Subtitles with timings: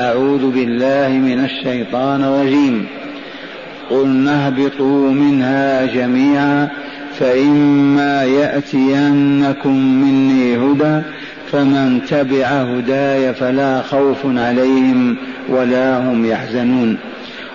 [0.00, 2.86] أعوذ بالله من الشيطان الرجيم.
[3.90, 6.68] قل نهبطوا منها جميعا
[7.18, 11.02] فإما يأتينكم مني هدى
[11.52, 15.16] فمن تبع هداي فلا خوف عليهم
[15.48, 16.96] ولا هم يحزنون.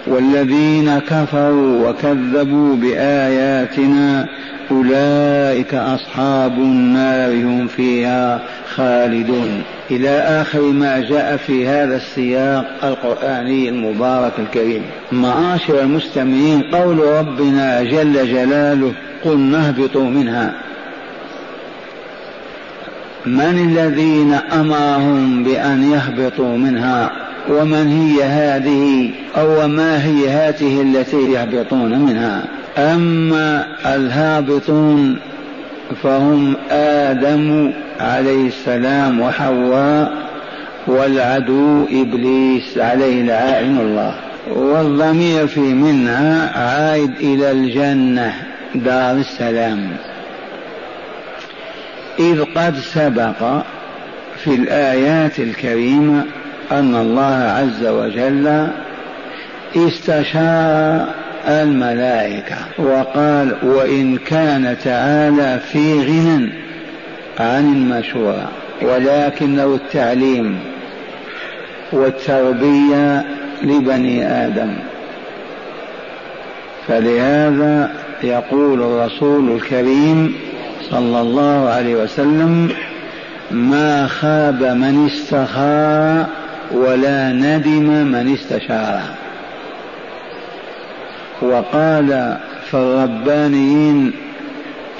[0.09, 4.25] والذين كفروا وكذبوا بآياتنا
[4.71, 8.41] أولئك أصحاب النار هم فيها
[8.75, 9.61] خالدون.
[9.91, 14.81] إلى آخر ما جاء في هذا السياق القرآني المبارك الكريم.
[15.11, 20.53] معاشر المستمعين قول ربنا جل جلاله قل نهبطوا منها.
[23.25, 31.99] من الذين أمرهم بأن يهبطوا منها؟ ومن هي هذه أو ما هي هذه التي يهبطون
[31.99, 32.43] منها.
[32.77, 35.19] أما الهابطون
[36.03, 40.11] فهم آدم عليه السلام وحواء
[40.87, 44.15] والعدو إبليس عليه لعائن الله.
[44.47, 48.33] والضمير في منها عائد إلى الجنة
[48.75, 49.89] دار السلام.
[52.19, 53.63] إذ قد سبق
[54.43, 56.25] في الآيات الكريمة
[56.71, 58.67] أن الله عز وجل
[59.75, 61.05] استشار
[61.47, 66.49] الملائكة وقال وإن كان تعالى في غنى
[67.39, 70.59] عن المشورة ولكنه التعليم
[71.91, 73.25] والتربية
[73.63, 74.73] لبني آدم.
[76.87, 77.91] فلهذا
[78.23, 80.35] يقول الرسول الكريم
[80.91, 82.71] صلى الله عليه وسلم
[83.51, 86.25] ما خاب من استخار
[86.71, 89.01] ولا ندم من استشار.
[91.41, 92.37] وقال
[92.71, 94.11] في الربانيين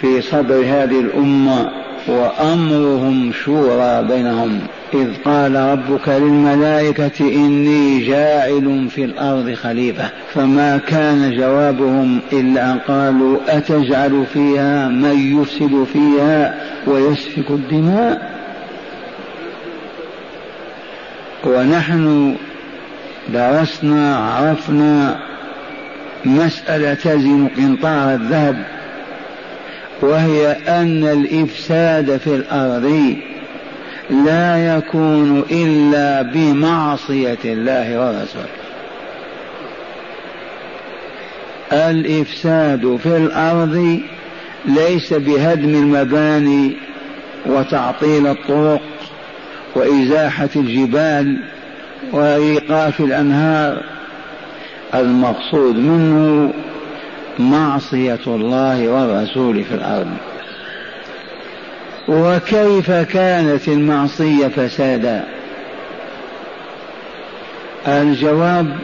[0.02, 1.70] في صدر هذه الأمة
[2.08, 4.59] وأمرهم شورى بينهم
[4.94, 13.38] إذ قال ربك للملائكة إني جاعل في الأرض خليفة فما كان جوابهم إلا أن قالوا
[13.48, 16.55] أتجعل فيها من يفسد فيها
[16.88, 18.39] ويسفك الدماء؟
[21.44, 22.36] ونحن
[23.33, 25.20] درسنا عرفنا
[26.26, 28.64] مسألة تزن قنطار الذهب
[30.02, 33.16] وهي أن الإفساد في الأرض
[34.10, 38.60] لا يكون إلا بمعصية الله ورسوله.
[41.71, 44.00] الإفساد في الأرض
[44.66, 46.77] ليس بهدم المباني
[47.45, 48.82] وتعطيل الطرق
[49.76, 51.38] وإزاحة الجبال
[52.12, 53.84] وإيقاف الأنهار
[54.96, 56.54] المقصود منه
[57.40, 60.12] معصية الله والرسول في الأرض.
[62.08, 65.24] وكيف كانت المعصية فسادا؟
[67.88, 68.76] الجواب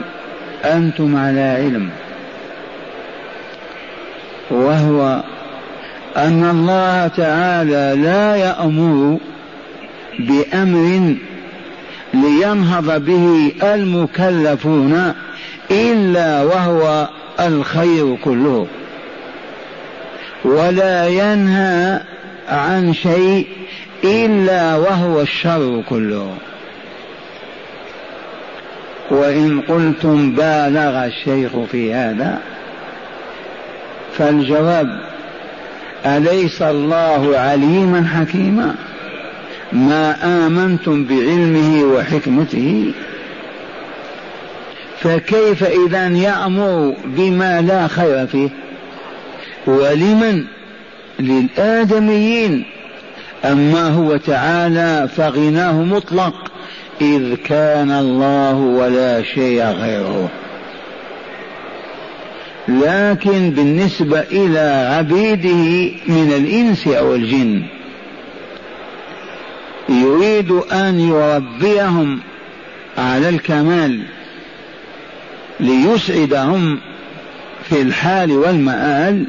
[0.65, 1.89] أنتم على علم.
[4.51, 5.23] وهو
[6.17, 9.17] أن الله تعالى لا يأمر
[10.19, 11.15] بأمر
[12.13, 15.13] لينهض به المكلفون
[15.71, 17.09] إلا وهو
[17.39, 18.67] الخير كله.
[20.45, 22.01] ولا ينهى
[22.49, 23.47] عن شيء
[24.03, 26.35] إلا وهو الشر كله.
[29.11, 32.39] وإن قلتم بالغ الشيخ في هذا
[34.17, 34.99] فالجواب
[36.05, 38.75] أليس الله عليما حكيما؟
[39.75, 40.15] ما
[40.47, 42.91] آمنتم بعلمه وحكمته
[44.99, 48.49] فكيف إذا يأمر بما لا خير فيه؟
[49.67, 50.43] ولمن؟
[51.19, 52.63] للآدميين.
[53.45, 56.51] أما هو تعالى فغناه مطلق
[57.01, 60.29] إذ كان الله ولا شيء غيره.
[62.67, 67.63] لكن بالنسبة إلى عبيده من الإنس أو الجن
[70.49, 72.19] يريد أن يربيهم
[72.97, 74.01] على الكمال
[75.59, 76.79] ليسعدهم
[77.63, 79.25] في الحال والمآل.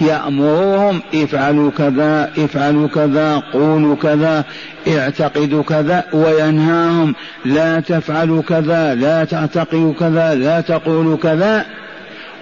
[0.00, 4.44] يأمرهم افعلوا كذا افعلوا كذا قولوا كذا
[4.88, 7.14] اعتقدوا كذا وينهاهم.
[7.44, 11.66] لا تفعلوا كذا لا تعتقدوا كذا لا تقولوا كذا.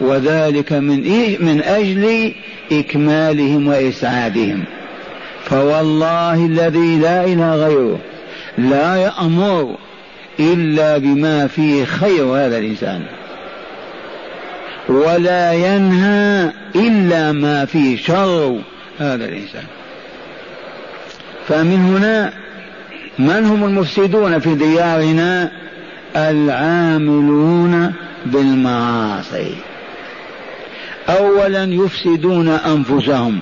[0.00, 2.32] وذلك من إيه؟ من أجل
[2.72, 4.64] إكمالهم وإسعادهم.
[5.50, 7.98] فوالله الذي لا إله غيره
[8.58, 9.76] لا يأمر
[10.40, 13.02] إلا بما فيه خير هذا الإنسان.
[14.88, 18.58] ولا ينهى إلا ما فيه شر
[18.98, 19.64] هذا الإنسان.
[21.48, 22.32] فمن هنا
[23.18, 25.50] من هم المفسدون في ديارنا؟
[26.16, 27.92] العاملون
[28.26, 29.54] بالمعاصي.
[31.08, 33.40] اولا يفسدون أنفسهم.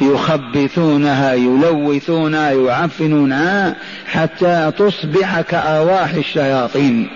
[0.00, 3.76] يخبثونها يلوثونها يعفنونها
[4.06, 7.08] حتى تصبح كأرواح الشياطين.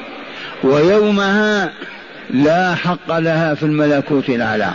[0.64, 1.72] ويومها
[2.30, 4.74] لا حق لها في الملكوت الأعلى.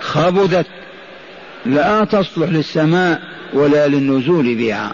[0.00, 0.66] خبثت.
[1.66, 3.20] لا تصلح للسماء
[3.52, 4.92] ولا للنزول بها.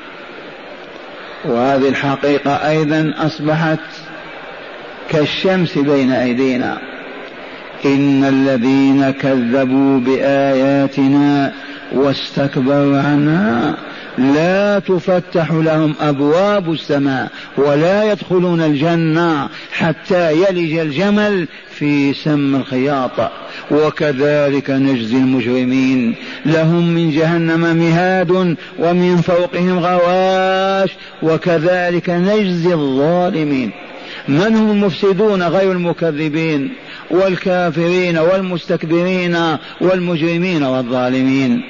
[1.44, 3.78] وهذه الحقيقة أيضا أصبحت
[5.10, 6.78] كالشمس بين أيدينا.
[7.84, 11.52] إن الذين كذبوا بآياتنا
[11.94, 13.74] واستكبروا عنها
[14.18, 23.30] لا تفتح لهم أبواب السماء ولا يدخلون الجنة حتى يلج الجمل في سم الخياط.
[23.70, 26.14] وكذلك نجزي المجرمين.
[26.46, 30.90] لهم من جهنم مهاد ومن فوقهم غواش
[31.22, 33.70] وكذلك نجزي الظالمين.
[34.28, 36.70] من هم المفسدون غير المكذبين؟
[37.10, 39.36] والكافرين والمستكبرين
[39.80, 41.62] والمجرمين والظالمين.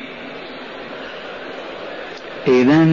[2.49, 2.87] إذا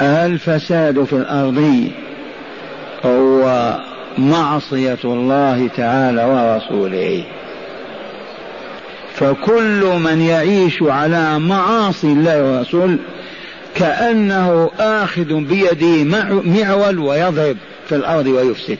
[0.00, 1.90] الفساد في الأرض
[3.04, 3.74] هو
[4.18, 7.24] معصية الله تعالى ورسوله.
[9.14, 12.98] فكل من يعيش على معاصي الله ورسوله
[13.74, 16.04] كأنه آخذ بيده
[16.44, 17.56] معول ويضرب
[17.88, 18.78] في الأرض ويفسد.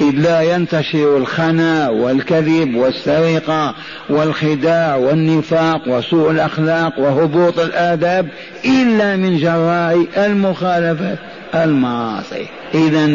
[0.00, 3.74] إذ لا ينتشر الخنا والكذب والسرقة
[4.08, 8.28] والخداع والنفاق وسوء الأخلاق وهبوط الآداب
[8.64, 11.16] إلا من جراء المخالفة
[11.54, 12.46] المعاصي.
[12.74, 13.06] إذا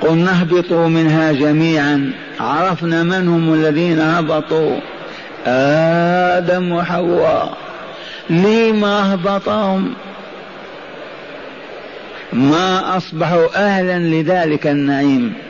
[0.00, 2.12] قلنا اهبطوا منها جميعا.
[2.40, 4.76] عرفنا من هم الذين هبطوا؟
[5.46, 7.56] آدم وحواء.
[8.30, 9.94] لما هبطهم؟
[12.32, 15.47] ما أصبحوا أهلا لذلك النعيم.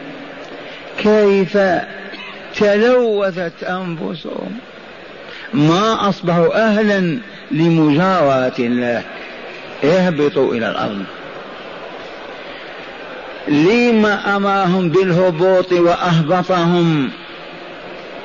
[0.98, 1.58] كيف
[2.56, 4.58] تلوثت أنفسهم؟
[5.54, 7.18] ما أصبحوا أهلا
[7.50, 9.02] لمجاورة الله.
[9.84, 11.04] اهبطوا إلى الأرض.
[13.48, 17.10] لما أمرهم بالهبوط وأهبطهم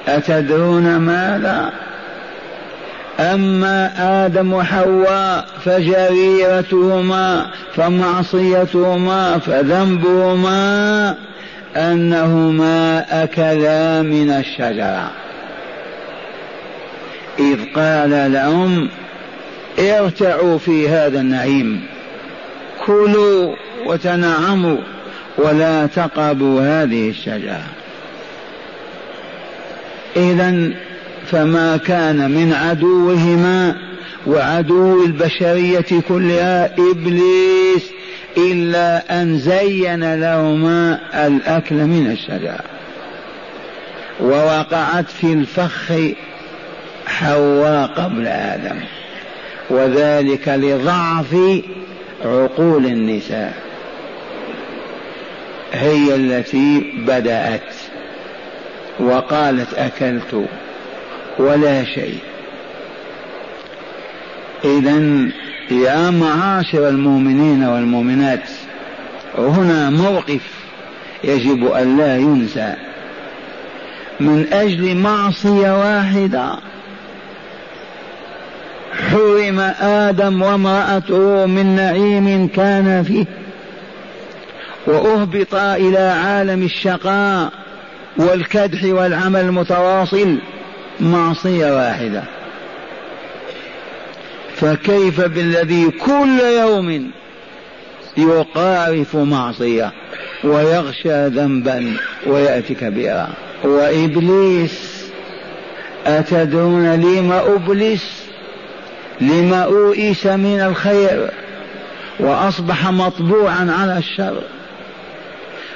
[0.08, 1.74] أتدرون ماذا؟
[3.20, 3.92] أما
[4.25, 11.16] آدم وحواء فجريرتهما فمعصيتهما فذنبهما
[11.75, 15.12] أنهما أكلا من الشجرة.
[17.40, 18.90] إذ قال لهم
[19.80, 21.84] ارتعوا في هذا النعيم.
[22.86, 23.56] كلوا
[23.86, 24.78] وتنعموا
[25.38, 27.64] ولا تقربوا هذه الشجرة.
[30.16, 30.74] إذا
[31.31, 33.75] فما كان من عدوهما
[34.28, 37.84] وعدو البشرية كلها إبليس
[38.38, 42.60] إلا أن زين لهما الأكل من الشجرة
[44.20, 45.92] ووقعت في الفخ
[47.08, 48.80] حواء قبل آدم.
[49.70, 51.36] وذلك لضعف
[52.26, 53.54] عقول النساء.
[55.74, 57.74] هي التي بدأت
[59.00, 60.46] وقالت أكلت
[61.40, 62.20] ولا شيء.
[64.66, 65.30] إذا
[65.71, 68.50] يا معاشر المؤمنين والمؤمنات
[69.38, 70.42] هنا موقف
[71.24, 72.74] يجب أن لا ينسى.
[74.20, 76.55] من أجل معصية واحدة
[79.12, 83.25] حرم آدم وامرأته من نعيم كان فيه
[84.88, 87.51] وأهبطا إلى عالم الشقاء
[88.17, 90.38] والكدح والعمل المتواصل
[91.00, 92.24] معصية واحدة.
[94.63, 97.12] فكيف بالذي كل يوم
[98.17, 99.91] يقارف معصية
[100.43, 103.27] ويغشى ذنبا ويأتي كبيرا
[103.63, 105.03] وإبليس
[106.05, 108.24] أتدرون لما أبلس
[109.22, 111.29] لما أوئس من الخير
[112.20, 114.43] وأصبح مطبوعا على الشر؟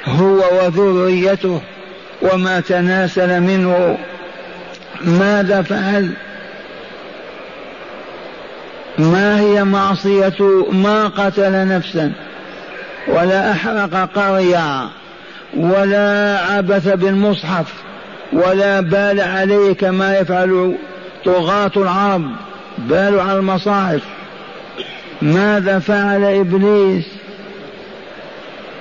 [0.05, 1.61] هو وذريته
[2.21, 3.97] وما تناسل منه
[5.01, 6.11] ماذا فعل؟
[8.97, 12.11] ما هي معصية ما قتل نفسا
[13.07, 14.89] ولا أحرق قرية
[15.57, 17.73] ولا عبث بالمصحف
[18.33, 20.75] ولا بال عليه كما يفعل
[21.25, 22.31] طغاة العرب
[22.77, 24.01] بالوا على المصاحف.
[25.21, 27.05] ماذا فعل إبليس؟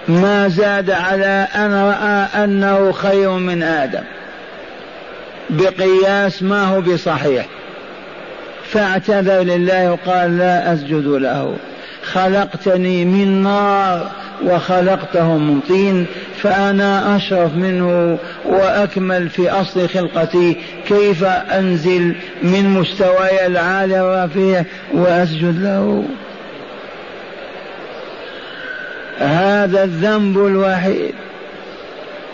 [0.09, 4.05] ما زاد على أن رأى أنه خير من آدم.
[5.51, 7.47] بقياس ما هو بصحيح.
[8.69, 11.57] فاعتذر لله وقال لا أسجد له.
[12.03, 14.11] خلقتني من نار
[14.45, 16.07] وخلقته من طين
[16.43, 20.57] فأنا أشرف منه وأكمل في أصل خلقتي.
[20.89, 26.05] كيف أنزل من مستواي العالي الرفيع وأسجد له؟
[29.19, 31.15] هذا الذنب الوحيد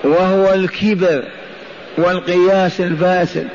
[0.05, 1.25] وهو الكبر
[1.99, 3.47] والقياس الفاسد.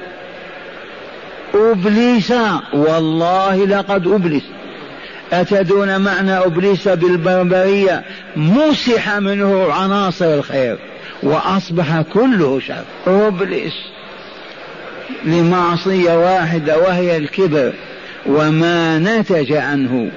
[1.57, 2.33] أبليس
[2.73, 4.43] والله لقد أبلس
[5.33, 8.03] أتدرون معنى أبليس بالبربرية؟
[8.35, 10.77] مسح منه عناصر الخير
[11.23, 12.83] وأصبح كله شر.
[13.07, 13.73] أبليس.
[15.25, 17.73] لمعصية واحدة وهي الكبر
[18.25, 20.11] وما نتج عنه.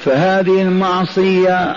[0.00, 1.76] فهذه المعصية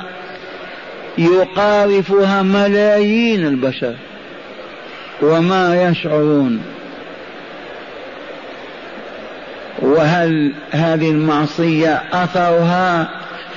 [1.18, 3.96] يقارفها ملايين البشر
[5.22, 6.62] وما يشعرون.
[9.98, 13.10] وهل هذه المعصية أثرها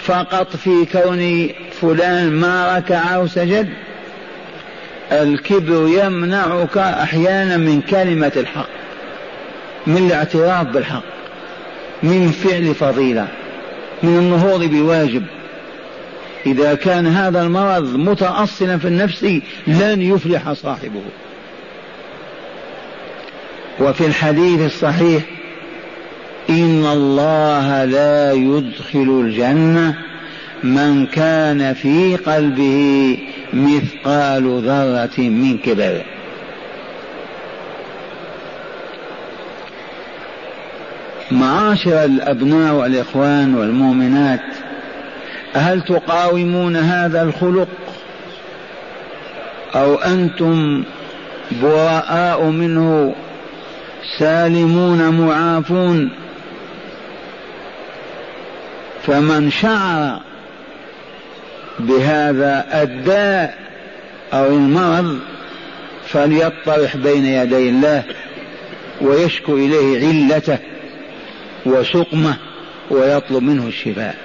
[0.03, 1.49] فقط في كون
[1.81, 3.69] فلان ما ركع أو سجد
[5.13, 8.69] الكبر يمنعك أحيانا من كلمة الحق
[9.87, 11.03] من الاعتراف بالحق
[12.03, 13.29] من فعل فضيلة
[14.03, 15.23] من النهوض بواجب.
[16.47, 19.25] إذا كان هذا المرض متأصلا في النفس
[19.67, 21.03] لن يفلح صاحبه.
[23.81, 25.23] وفي الحديث الصحيح
[26.49, 29.95] إن الله لا يدخل الجنة
[30.65, 33.19] من كان في قلبه
[33.53, 36.03] مثقال ذرة من كبر.
[41.31, 44.41] معاشر الأبناء والإخوان والمؤمنات
[45.55, 47.69] هل تقاومون هذا الخلق؟
[49.75, 50.85] أو أنتم
[51.63, 53.15] براء منه
[54.19, 56.11] سالمون معافون؟
[59.07, 60.21] فمن شعر
[61.79, 63.59] بهذا الداء
[64.33, 65.19] أو المرض
[66.07, 68.05] فليطرح بين يدي الله
[69.01, 70.59] ويشكو إليه علته
[71.67, 72.37] وسقمه
[72.91, 74.17] ويطلب منه الشفاء.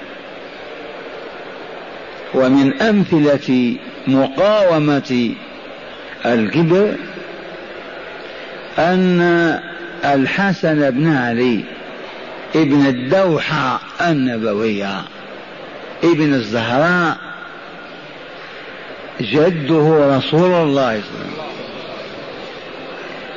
[2.34, 3.76] ومن أمثلة
[4.08, 5.36] مقاومة
[6.26, 6.96] الكبر
[8.80, 9.60] أن
[10.06, 11.64] الحسن بن علي
[12.56, 15.02] ابن الدوحة النبوية.
[16.04, 17.18] ابن الزهراء
[19.22, 21.46] جده رسول الله صلى الله عليه وسلم.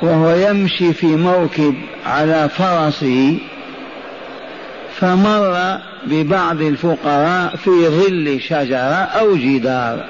[0.02, 1.74] وهو يمشي في موكب
[2.06, 3.38] على فرسه
[5.00, 10.04] فمر ببعض الفقراء في ظل شجرة أو جدار.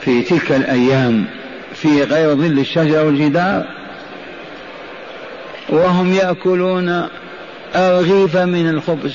[0.00, 1.24] في تلك الأيام
[1.74, 3.66] في غير ظل الشجرة والجدار
[5.68, 7.08] وهم يأكلون
[7.76, 9.14] أرغيف من الخبز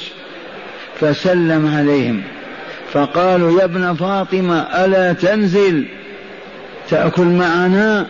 [1.00, 2.24] فسلم عليهم
[2.94, 5.86] فقالوا يا ابن فاطمة ألا تنزل
[6.90, 8.08] تأكل معنا؟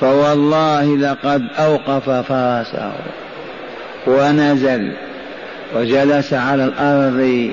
[0.00, 2.92] فوالله لقد أوقف فرسه
[4.06, 4.92] ونزل
[5.74, 7.50] وجلس على الأرض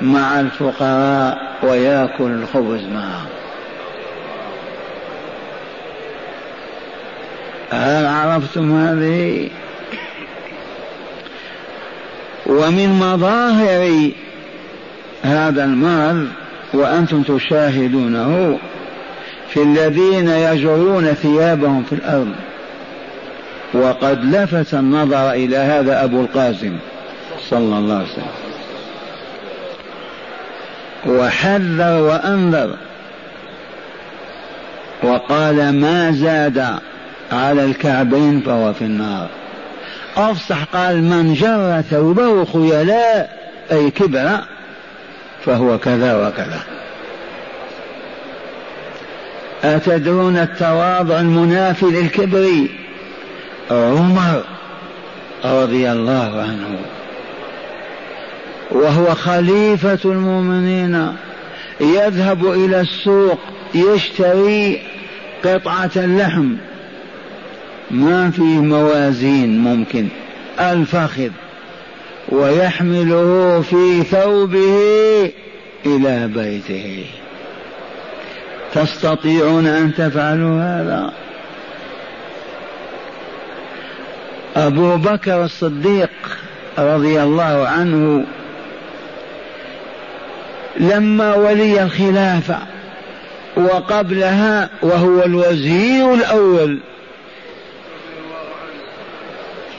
[0.00, 3.31] مع الفقراء ويأكل الخبز معهم.
[7.72, 9.48] هل عرفتم هذه؟
[12.46, 14.10] ومن مظاهر
[15.22, 16.28] هذا المرض
[16.74, 18.58] وأنتم تشاهدونه
[19.48, 22.32] في الذين يجرون ثيابهم في الأرض.
[23.74, 26.76] وقد لفت النظر إلى هذا أبو القاسم
[27.50, 28.26] صلى الله عليه وسلم.
[31.06, 32.76] وحذر وأنذر.
[35.02, 36.78] وقال ما زاد
[37.32, 39.28] على الكعبين فهو في النار.
[40.16, 43.38] أفصح قال من جر ثوبه خيلاء
[43.72, 44.38] أي كبر
[45.44, 46.60] فهو كذا وكذا.
[49.64, 52.66] أتدرون التواضع المنافي للكبر؟
[53.70, 54.42] عمر
[55.44, 56.78] رضي الله عنه.
[58.70, 61.16] وهو خليفة المؤمنين
[61.80, 63.38] يذهب إلى السوق
[63.74, 64.82] يشتري
[65.44, 66.54] قطعة اللحم
[67.92, 70.08] ما فيه موازين ممكن
[70.60, 71.30] الفخذ
[72.28, 75.32] ويحمله في ثوبه
[75.86, 77.04] إلى بيته.
[78.74, 81.12] تستطيعون أن تفعلوا هذا؟
[84.56, 86.10] أبو بكر الصديق
[86.78, 88.24] رضي الله عنه
[90.80, 92.58] لما ولي الخلافة
[93.56, 96.78] وقبلها وهو الوزير الأول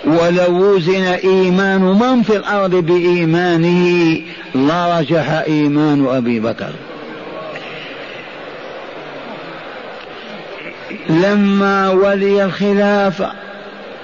[0.05, 4.22] ولو وزن إيمان من في الأرض بإيمانه
[4.55, 6.69] لرجح إيمان أبي بكر.
[11.10, 13.31] لما ولي الخلافة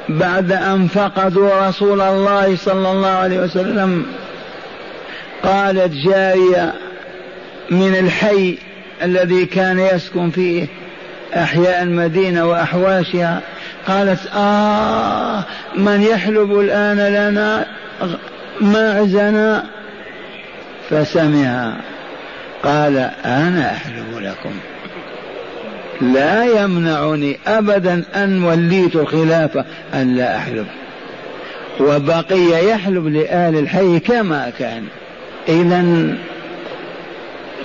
[0.10, 4.06] بعد أن فقدوا رسول الله صلى الله عليه وسلم
[5.44, 6.74] قالت جارية
[7.72, 8.58] من الحي
[9.02, 10.68] الذي كان يسكن فيه
[11.36, 13.42] أحياء المدينة وأحواشها
[13.90, 15.44] قالت آه
[15.78, 17.66] من يحلب الآن لنا
[18.62, 19.64] معزنا
[20.90, 21.74] فسمع
[22.64, 24.52] قال أنا أحلب لكم.
[26.02, 30.66] لا يمنعني أبدا أن وليت الخلافة أن لا أحلب.
[31.80, 34.84] وبقي يحلب لآل الحي كما كان.
[35.50, 36.14] إذا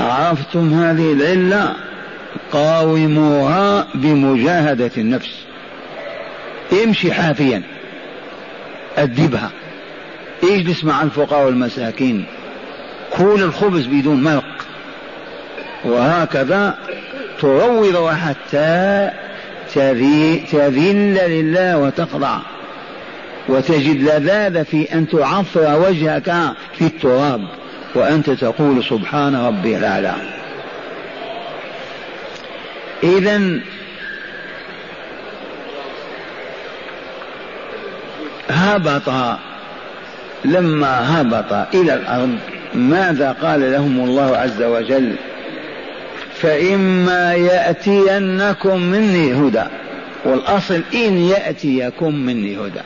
[0.01, 1.73] عرفتم هذه العلة؟
[2.53, 5.45] قاوموها بمجاهدة النفس.
[6.83, 7.63] امشي حافيا.
[8.99, 9.51] أدبها.
[10.43, 12.25] اجلس مع الفقراء والمساكين؟
[13.11, 14.67] كل الخبز بدون مرق
[15.85, 16.79] وهكذا
[17.41, 19.11] تروض حتى
[20.53, 22.39] تذل لله وتخضع.
[23.49, 27.49] وتجد لذاذة في أن تعفر وجهك في التراب.
[27.95, 30.15] وأنت تقول سبحان ربي الأعلى.
[33.03, 33.61] إذا
[38.65, 39.39] هبط.
[40.45, 42.39] لما هبط إلى الأرض
[42.75, 45.17] ماذا قال لهم الله عز وجل؟
[46.35, 49.65] فإما يأتينكم مني هدى.
[50.25, 52.81] والأصل إن يأتيكم مني هدى.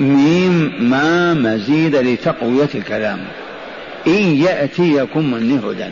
[0.00, 3.18] ميم ما مزيد لتقوية الكلام.
[4.06, 5.84] إن يأتيكم مني هدى.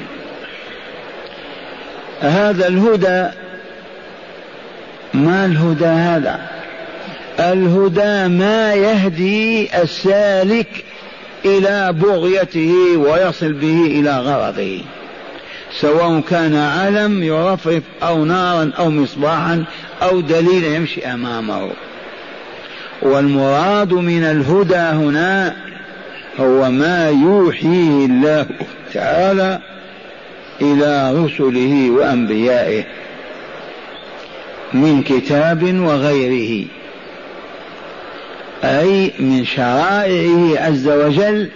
[2.21, 3.29] هذا الهدى
[5.15, 6.41] ما الهدى هذا؟
[7.41, 10.85] الهدى ما يهدي السالك
[11.45, 14.81] إلى بغيته ويصل به إلى غرضه.
[15.81, 19.65] سواء كان علم يرفرف أو نارا أو مصباحا
[20.03, 21.71] أو دليل يمشي أمامه.
[23.03, 25.57] والمراد من الهدى هنا
[26.41, 28.47] هو ما يوحيه الله
[28.93, 29.61] تعالى
[30.61, 32.85] إلى رسله وأنبيائه
[34.73, 36.67] من كتاب وغيره.
[39.21, 41.49] من شرائعه عز وجل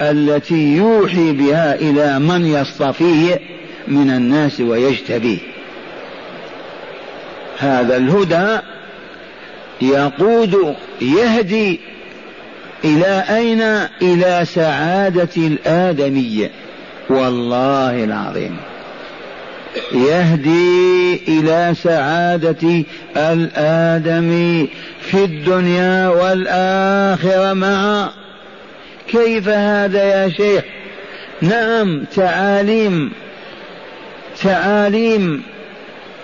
[0.00, 3.40] التي يوحي بها إلى من يصطفيه
[3.88, 5.38] من الناس ويجتبيه.
[7.58, 8.58] هذا الهدى
[9.82, 11.80] يقود يهدي
[12.84, 13.62] إلى أين؟
[14.02, 16.50] إلى سعادة الآدمية.
[17.10, 18.56] والله العظيم.
[19.92, 22.84] يهدي إلى سعادة
[23.16, 24.68] الآدمي
[25.00, 28.10] في الدنيا والآخرة معا
[29.08, 30.64] كيف هذا يا شيخ؟
[31.42, 33.10] نعم تعاليم
[34.42, 35.42] تعاليم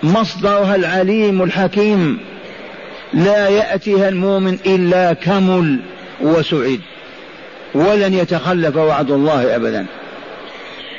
[0.03, 2.17] مصدرها العليم الحكيم.
[3.13, 5.79] لا يأتيها المؤمن إلا كمل
[6.21, 6.79] وسعد
[7.73, 9.85] ولن يتخلف وعد الله أبدا.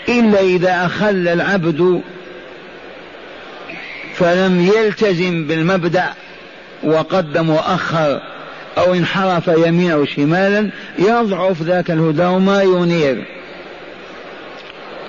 [0.09, 2.03] إلا إذا أخل العبد
[4.19, 6.05] فلم يلتزم بالمبدأ
[6.85, 8.21] وقدم وأخر
[8.79, 13.25] أو انحرف يمينا أو شمالا يضعف ذاك الهدى وما ينير.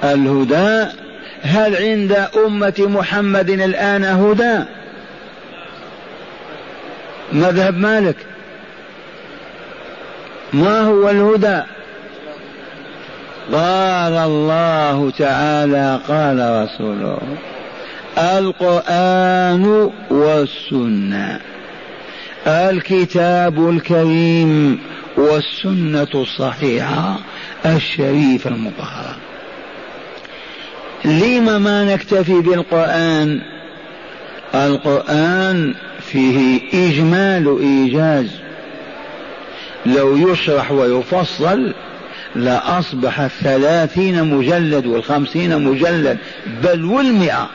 [0.04, 0.91] الهدى
[1.41, 4.63] هل عند أمة محمد الآن هدى؟
[7.34, 8.15] مذهب مالك.
[10.54, 11.62] ما هو الهدى؟
[13.54, 17.20] قال الله تعالى قال رسوله.
[18.18, 21.40] القرآن والسنة.
[22.48, 24.80] الكتاب الكريم
[25.18, 27.20] والسنة الصحيحة
[27.66, 29.16] الشريفة المطهرة
[31.06, 33.42] لم ما نكتفي بالقرآن؟
[34.56, 38.28] القرآن فيه إجمال إيجاز
[39.86, 41.74] لو يشرح ويفصل
[42.36, 46.18] لأصبح الثلاثين مجلد والخمسين مجلد
[46.64, 47.50] بل والمئة.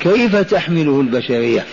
[0.00, 1.64] كيف تحمله البشرية؟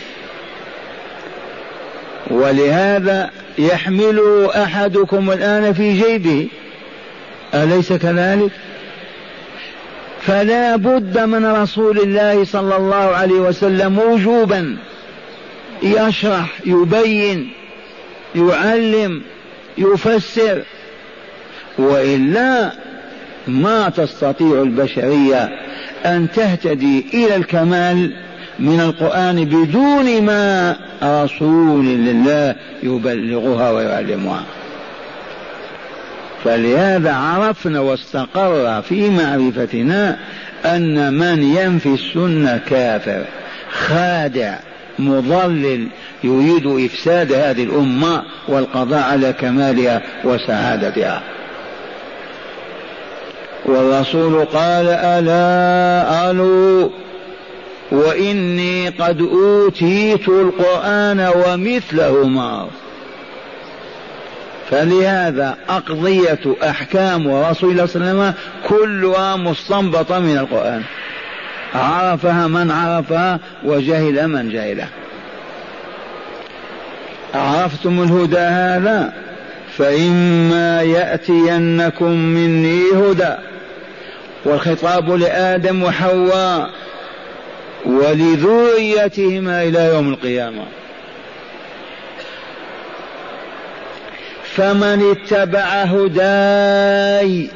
[2.32, 6.48] ولهذا يحمله أحدكم الآن في جيبه.
[7.54, 8.52] أليس كذلك؟
[10.22, 14.78] فلا بد من رسول الله صلى الله عليه وسلم وجوبا.
[15.84, 17.52] يشرح يبين
[18.36, 19.22] يعلم
[19.78, 20.62] يفسر.
[21.78, 22.72] وإلا
[23.48, 25.67] ما تستطيع البشرية
[26.06, 28.14] أن تهتدي إلى الكمال
[28.60, 34.44] من القرآن بدون ما رسول لله يبلغها ويعلمها.
[36.44, 40.18] فلهذا عرفنا واستقر في معرفتنا
[40.66, 43.24] أن من ينفي السنة كافر
[43.72, 44.56] خادع
[45.00, 45.88] مضلل
[46.24, 51.22] يريد إفساد هذه الأمة والقضاء على كمالها وسعادتها.
[53.68, 56.92] والرسول قال ألا ألو
[57.92, 62.68] وإني قد أوتيت القرآن ومثله معه
[64.70, 68.34] فلهذا أقضية أحكام رسول الله صلى الله عليه وسلم
[68.68, 70.84] كلها مستنبطة من القرآن.
[71.76, 74.90] عرفها من عرفها وجهل من جهلها
[77.34, 79.14] عرفتم الهدى هذا؟
[79.78, 83.36] فإما يأتينكم مني هدى.
[84.48, 86.70] والخطاب لآدم وحواء
[87.86, 90.64] ولذريتهما إلى يوم القيامة.
[94.44, 97.50] فمن اتبع هداي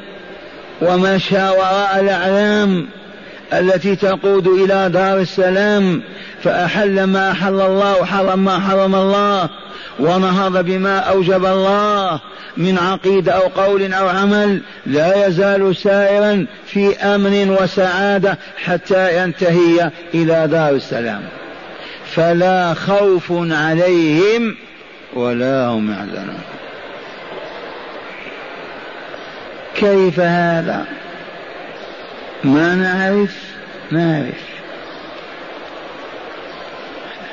[0.82, 2.88] ومشى وراء الأعلام
[3.52, 6.02] التي تقود إلى دار السلام
[6.42, 9.48] فأحل ما أحل الله وحرم ما حرم الله
[10.00, 12.20] ونهض بما أوجب الله
[12.56, 20.46] من عقيدة أو قول أو عمل لا يزال سائرا في أمن وسعادة حتى ينتهي إلى
[20.46, 21.22] دار السلام.
[22.14, 24.56] فلا خوف عليهم
[25.14, 26.38] ولا هم يحزنون.
[29.74, 30.84] كيف هذا؟
[32.44, 33.36] ما نعرف؟
[33.90, 34.51] نعرف.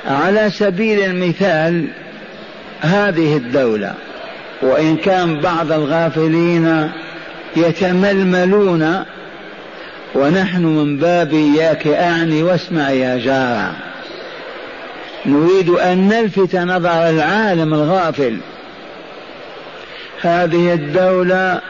[0.05, 1.87] على سبيل المثال
[2.81, 3.93] هذه الدولة
[4.61, 6.91] وإن كان بعض الغافلين
[7.55, 9.03] يتململون
[10.15, 13.73] ونحن من باب إياك أعني واسمع يا جارة.
[15.25, 18.37] نريد أن نلفت نظر العالم الغافل.
[20.21, 21.61] هذه الدولة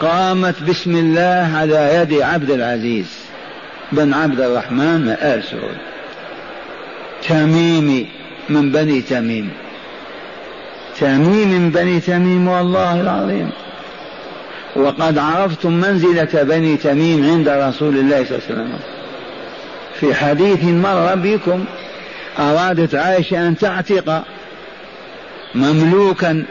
[0.00, 3.06] قامت بسم الله على يد عبد العزيز
[3.92, 5.91] بن عبد الرحمن آل سعود.
[7.28, 8.06] تميمي
[8.48, 9.50] من بني تميم.
[11.00, 13.50] تميم من بني تميم والله العظيم.
[14.76, 18.78] وقد عرفتم منزلة بني تميم عند رسول الله صلى الله عليه وسلم.
[20.00, 21.64] في حديث مر بكم
[22.38, 24.24] أرادت عائشة أن تعتق
[25.54, 26.44] مملوكا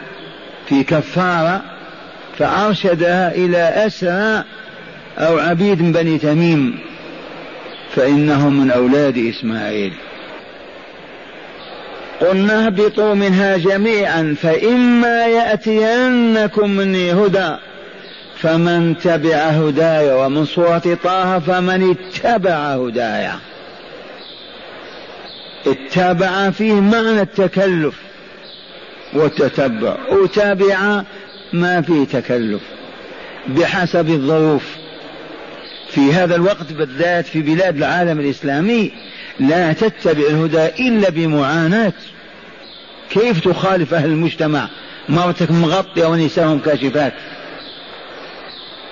[0.68, 1.62] في كفارة
[2.38, 4.44] فأرشدها إلى أسرى
[5.18, 6.78] أو عبيد من بني تميم
[7.94, 9.92] فإنهم من أولاد إسماعيل.
[12.20, 17.56] قلنا اهبطوا منها جميعا فإما يأتينكم مني هدى
[18.36, 23.28] فمن تبع هداي ومن صورة طه فمن اتبع هداي.
[25.66, 27.94] اتبع فيه معنى التكلف
[29.14, 31.02] والتتبع أتابع
[31.52, 32.62] ما فيه تكلف
[33.48, 34.82] بحسب الظروف.
[35.88, 38.92] في هذا الوقت بالذات في بلاد العالم الإسلامي
[39.40, 41.92] لا تتبع الهدى إلا بمعاناة.
[43.10, 44.68] كيف تخالف أهل المجتمع؟
[45.08, 47.12] مرتك مغطية ونساءهم كاشفات.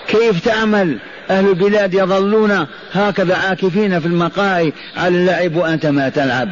[0.08, 0.98] كيف تعمل؟
[1.30, 6.48] أهل البلاد يظلون هكذا عاكفين في المقاهي على اللعب وأنت ما تلعب.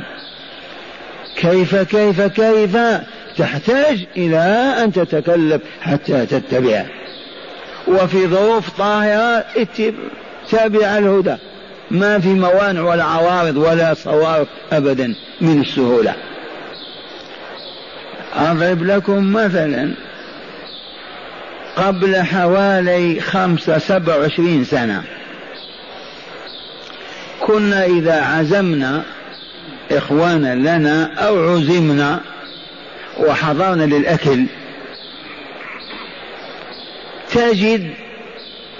[1.36, 2.76] كيف كيف كيف؟
[3.36, 6.84] تحتاج إلى أن تتكلف حتى تتبع.
[7.88, 9.44] وفي ظروف طاهرة
[10.50, 11.36] تابع الهدى.
[11.90, 16.14] ما في موانع ولا عوارض ولا صوارف أبدا من السهولة.
[18.36, 19.94] أضرب لكم مثلا
[21.76, 25.02] قبل حوالي خمسة سبع وعشرين سنة
[27.40, 29.04] كنا إذا عزمنا
[29.90, 32.20] إخوانا لنا أو عزمنا
[33.18, 34.46] وحضرنا للأكل
[37.30, 37.90] تجد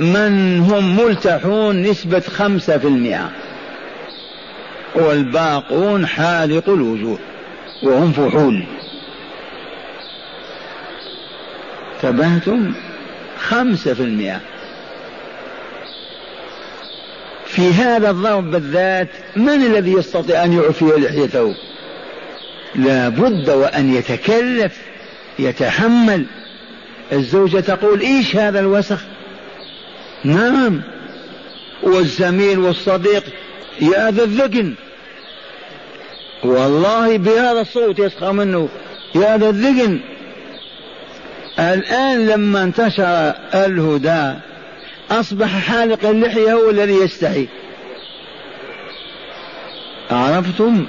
[0.01, 3.31] من هم ملتحون نسبة خمسة في المئة.
[4.95, 7.19] والباقون حالق الوجوه
[7.83, 8.65] وهم فحول.
[11.95, 12.75] انتبهتم
[13.39, 14.41] خمسة في المئة.
[17.45, 21.55] في هذا الضرب بالذات من الذي يستطيع أن يعفي لحيته
[22.75, 24.77] لا بد وأن يتكلف
[25.39, 26.27] يتحمل.
[27.13, 29.05] الزوجة تقول إيش هذا الوسخ؟
[30.25, 30.81] نعم.
[31.83, 33.25] والزميل والصديق
[33.81, 34.75] يا ذا الذقن
[36.45, 38.69] والله بهذا الصوت يسخر منه.
[39.15, 40.01] يا ذا الذقن
[41.59, 44.35] الآن لما انتشر الهدى
[45.11, 47.47] أصبح حالق اللحية هو الذي يستحي.
[50.11, 50.87] عرفتم؟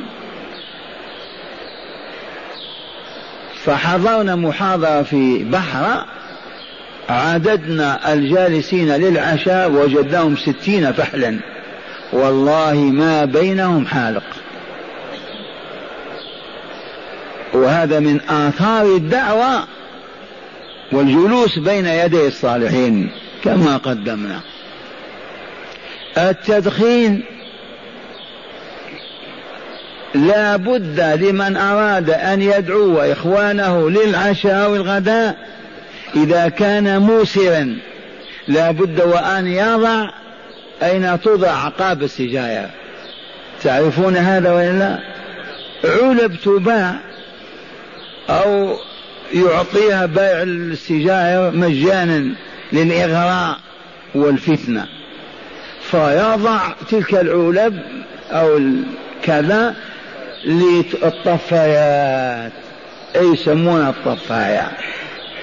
[3.64, 6.06] فحضرنا محاضرة في بحرة
[7.10, 11.40] عددنا الجالسين للعشاء وجدناهم ستين فحلا.
[12.14, 14.24] والله ما بينهم حالق.
[17.54, 19.64] وهذا من آثار الدعوة
[20.92, 23.12] والجلوس بين يدي الصالحين
[23.44, 24.40] كما قدمنا.
[26.18, 27.24] التدخين
[30.16, 35.59] لا بد لمن أراد أن يدعو إخوانه للعشاء والغداء
[36.16, 37.78] إذا كان موسرا
[38.48, 40.10] لا بد وأن يضع
[40.84, 42.70] أين توضع عقاب السجاير
[43.64, 45.00] تعرفون هذا ولا
[45.84, 46.96] علب تباع
[48.30, 48.78] أو
[49.34, 52.36] يعطيها بيع السجاير مجانا
[52.74, 53.58] للإغراء
[54.16, 54.88] والفتنة.
[55.82, 56.60] فيضع
[56.92, 57.80] تلك العلب
[58.32, 58.60] أو
[59.24, 59.76] كذا
[60.46, 62.52] للطفايات.
[63.16, 64.72] أي يسمونها الطفايات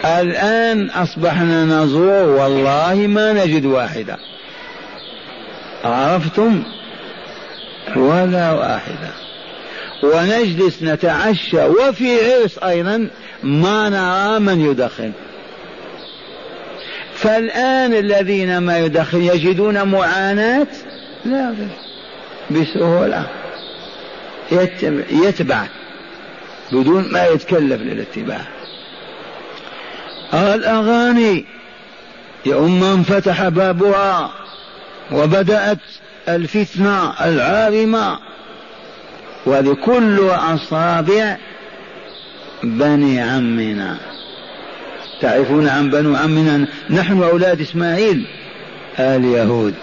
[0.04, 4.18] الآن أصبحنا نزور والله ما نجد واحدة
[5.84, 6.62] عرفتم؟
[7.96, 9.10] ولا واحدة
[10.02, 13.08] ونجلس نتعشى وفي عرس أيضا
[13.42, 15.12] ما نرى من يدخن.
[17.14, 20.66] فالآن الذين ما يدخن يجدون معاناة؟
[21.24, 21.54] لا
[22.50, 23.26] بسهولة.
[25.10, 25.66] يتبع,
[26.72, 28.55] بدون ما يتكلف للاتباع.
[30.36, 31.44] الأغاني
[32.46, 34.30] يوم انفتح بابها
[35.12, 35.78] وبدأت
[36.28, 38.18] الفتنة العارمة
[39.46, 41.36] ولكل أصابع
[42.62, 43.96] بني عمنا.
[45.20, 48.26] تعرفون عن بنو عمنا نحن أولاد إسماعيل؟
[48.98, 49.74] اليهود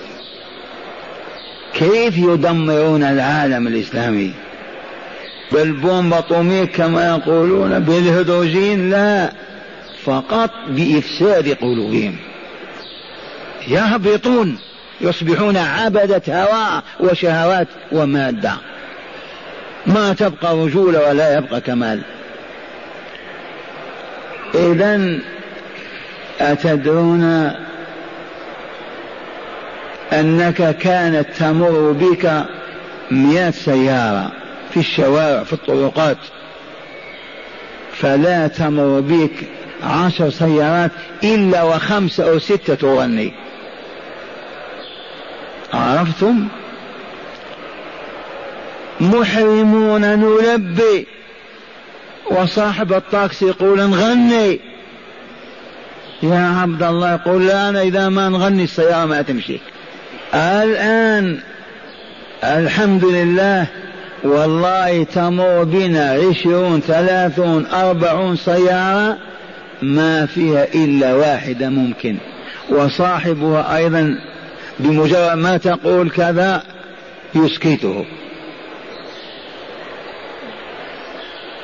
[1.74, 4.34] كيف يدمرون العالم الإسلامي؟
[5.52, 6.14] بالبومب
[6.76, 9.32] كما يقولون بالهيدروجين لا.
[10.06, 12.16] فقط بإفساد قلوبهم.
[13.68, 14.58] يهبطون
[15.02, 18.54] يصبحون عبدة هواء وشهوات ومادة.
[19.86, 22.02] ما تبقى رجولة ولا يبقى كمال.
[24.56, 25.20] إذا
[26.40, 27.52] أتدرون
[30.14, 32.44] أنك كانت تمر بك
[33.12, 34.32] مئة سيارة
[34.72, 36.18] في الشوارع في الطرقات.
[37.94, 39.32] فلا تمر بك
[39.84, 40.92] عشر سيارات
[41.24, 43.34] إلا وخمسة أو ستة تغني.
[45.74, 46.48] عرفتم؟
[49.02, 51.08] محرمون نلبي.
[52.32, 54.60] وصاحب الطاكسي يقول نغني
[56.24, 59.60] يا عبد الله يقول لا أنا إذا ما نغني السيارة ما تمشي.
[60.34, 61.40] الآن
[62.44, 63.68] الحمد لله
[64.24, 69.18] والله تمر بنا عشرون ثلاثون أربعون سيارة
[69.84, 72.18] ما فيها إلا واحدة ممكن.
[72.70, 74.20] وصاحبها أيضا
[74.80, 76.64] بمجرد ما تقول كذا
[77.36, 78.06] يسكته.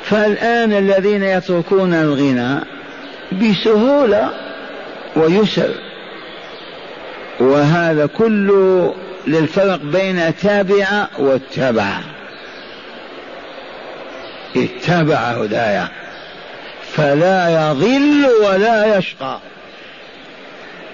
[0.04, 2.60] فالآن الذين يتركون الغنى
[3.32, 4.30] بسهولة
[5.16, 5.70] ويسر.
[7.40, 8.96] وهذا كله
[9.28, 12.00] للفرق بين تابع واتبع.
[14.56, 15.88] اتبع هدايا.
[17.00, 19.40] فلا يضل ولا يشقى.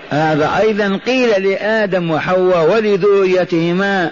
[0.10, 4.12] هذا أيضا قيل لآدم وحواء ولذريتهما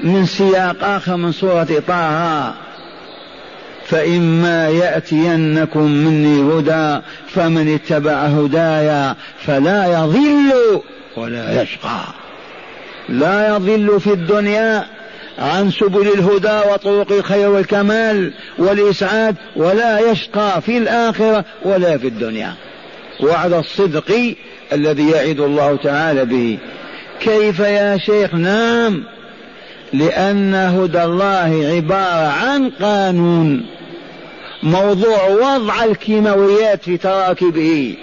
[0.00, 2.54] من سياق آخر من سورة طه.
[3.86, 9.14] فإما يأتينكم مني هدى فمن اتبع هدايا
[9.46, 10.82] فلا يضل
[11.16, 12.00] ولا يشقى.
[13.08, 14.95] لا يضل في الدنيا
[15.38, 22.54] عن سبل الهدى وطرق الخير والكمال والإسعاد ولا يشقى في الآخرة ولا في الدنيا.
[23.20, 24.34] وعد الصدق
[24.72, 26.58] الذي يعد الله تعالى به.
[27.20, 29.04] كيف يا شيخ؟ نام
[29.92, 33.66] لأن هدى الله عبارة عن قانون.
[34.62, 37.96] موضوع وضع الكيماويات في تراكبه.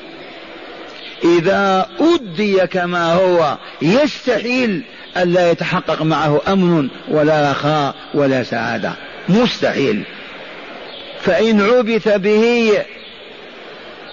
[1.24, 4.84] إذا أدي كما هو يستحيل
[5.18, 8.94] ألا يتحقق معه أمن ولا رخاء ولا سعادة.
[9.30, 10.04] مستحيل.
[11.22, 12.72] فإن عبث به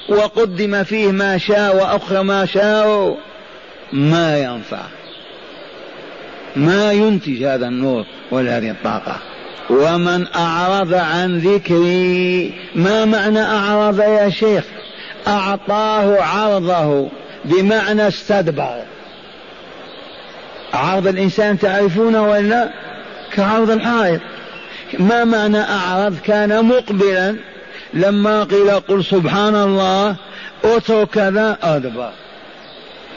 [0.09, 3.17] وقدم فيه ما شاء وأخر ما شاء
[3.93, 4.83] ما ينفع.
[6.57, 9.17] ما ينتج هذا النور ولا هذه الطاقة.
[9.71, 14.65] ومن أعرض عن ذكري ما معنى أعرض يا شيخ؟
[15.27, 17.09] أعطاه عرضه
[17.45, 18.83] بمعنى استدبر.
[20.75, 22.71] عرض الإنسان تعرفونه ولا؟
[23.33, 24.21] كعرض الحائط.
[24.99, 27.37] ما معنى أعرض؟ كان مقبلا.
[27.95, 30.17] لما قيل قل سبحان الله
[30.65, 32.11] اترك كذا أدبر.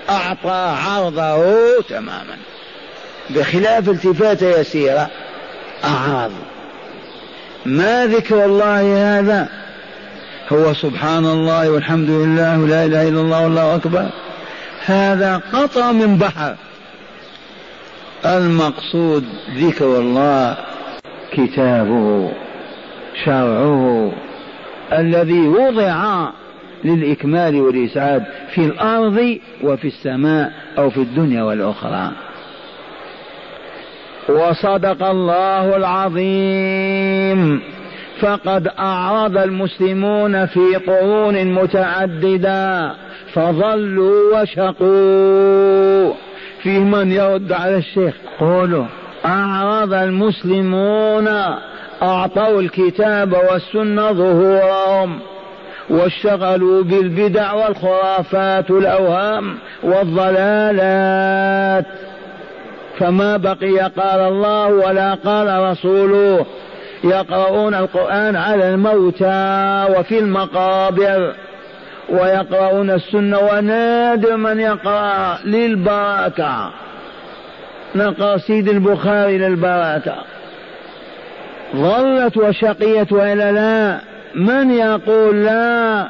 [0.09, 2.37] أعطى عرضه تماما.
[3.29, 5.09] بخلاف التفات يسيرة
[5.83, 6.31] أعرض.
[7.65, 9.49] ما ذكر الله هذا؟
[10.53, 14.09] هو سبحان الله والحمد لله ولا إله إلا الله والله أكبر.
[14.85, 16.55] هذا قطع من بحر.
[18.25, 19.23] المقصود
[19.55, 20.57] ذكر الله
[21.31, 22.31] كتابه
[23.25, 24.12] شرعه
[24.93, 26.29] الذي وضع
[26.83, 32.12] للإكمال والإسعاد في الأرض وفي السماء أو في الدنيا والأخرى.
[34.29, 37.62] وصدق الله العظيم.
[38.19, 42.95] فقد أعرض المسلمون في قرون متعددة
[43.33, 46.13] فظلوا وشقوا.
[46.63, 48.13] فيه من يرد على الشيخ.
[48.39, 48.86] قولوا.
[49.26, 51.30] أعرض المسلمون
[52.02, 55.19] أعطوا الكتاب والسنة ظهورهم
[55.89, 61.86] واشتغلوا بالبدع والخرافات والأوهام والضلالات.
[62.99, 66.45] فما بقي قال الله ولا قال رسوله.
[67.04, 71.34] يقرؤون القرآن على الموتى وفي المقابر.
[72.09, 76.71] ويقرؤون السنة ونادر من يقرأ للبركة.
[77.95, 80.15] نقرأ سيد البخاري للبركة.
[81.75, 83.99] ظلت وشقيت وإلا لا.
[84.35, 86.07] من يقول لا؟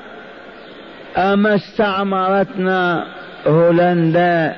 [1.18, 3.06] أما استعمرتنا
[3.48, 4.56] هولندا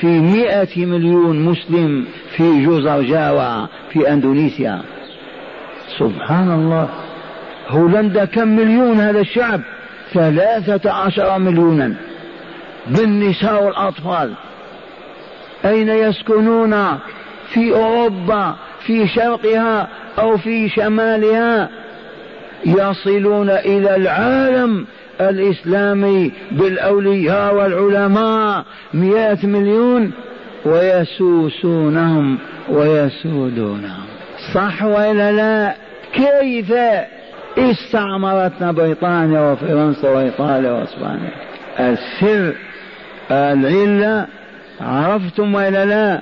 [0.00, 2.04] في مئة مليون مسلم
[2.36, 4.80] في جزر جاوة في أندونيسيا.
[5.98, 6.88] سبحان الله.
[7.68, 9.60] هولندا كم مليون هذا الشعب؟
[10.14, 11.94] ثلاثة عشر مليونا
[12.86, 14.32] بالنساء والأطفال.
[15.64, 16.98] أين يسكنون؟
[17.52, 18.54] في أوروبا
[18.86, 21.68] في شرقها أو في شمالها.
[22.66, 24.86] يصلون إلى العالم
[25.20, 28.64] الإسلامي بالأولياء والعلماء.
[28.94, 30.12] مئات مليون
[30.64, 34.04] ويسوسونهم ويسودونهم.
[34.54, 35.74] صح وإلا لا؟
[36.12, 36.72] كيف؟
[37.58, 41.30] استعمرتنا بريطانيا وفرنسا وإيطاليا وإسبانيا.
[41.80, 42.54] السر
[43.30, 44.26] العلة
[44.80, 46.20] عرفتم وإلا لا؟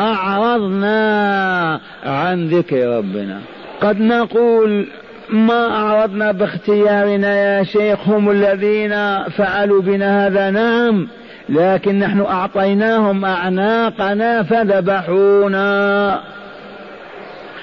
[0.00, 3.40] أعرضنا عن ذكر ربنا.
[3.80, 4.86] قد نقول
[5.30, 10.50] ما أعرضنا باختيارنا يا شيخ هم الذين فعلوا بنا هذا.
[10.50, 11.08] نعم
[11.48, 16.20] لكن نحن أعطيناهم أعناقنا فذبحونا.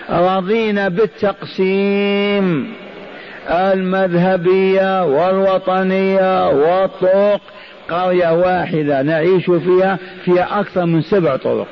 [0.10, 2.74] رضينا بالتقسيم.
[3.50, 7.42] المذهبية والوطنية والطرق
[7.90, 11.68] قرية واحدة نعيش فيها فيها أكثر من سبع طرق.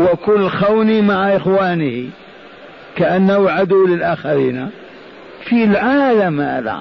[0.00, 2.08] وكل خون مع إخوانه
[2.96, 4.70] كأنه عدو للآخرين
[5.44, 6.80] في العالم هذا.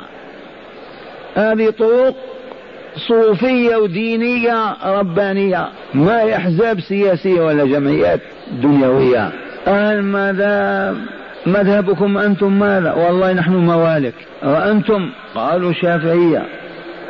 [1.36, 2.16] هذه طرق
[3.08, 8.20] صوفية ودينية ربانية ما أحزاب سياسية ولا جمعيات
[8.52, 9.32] دنيوية.
[9.68, 14.14] المذهب مذهبكم أنتم ماذا؟ والله نحن موالك.
[14.44, 16.44] وأنتم؟ قالوا شافعية.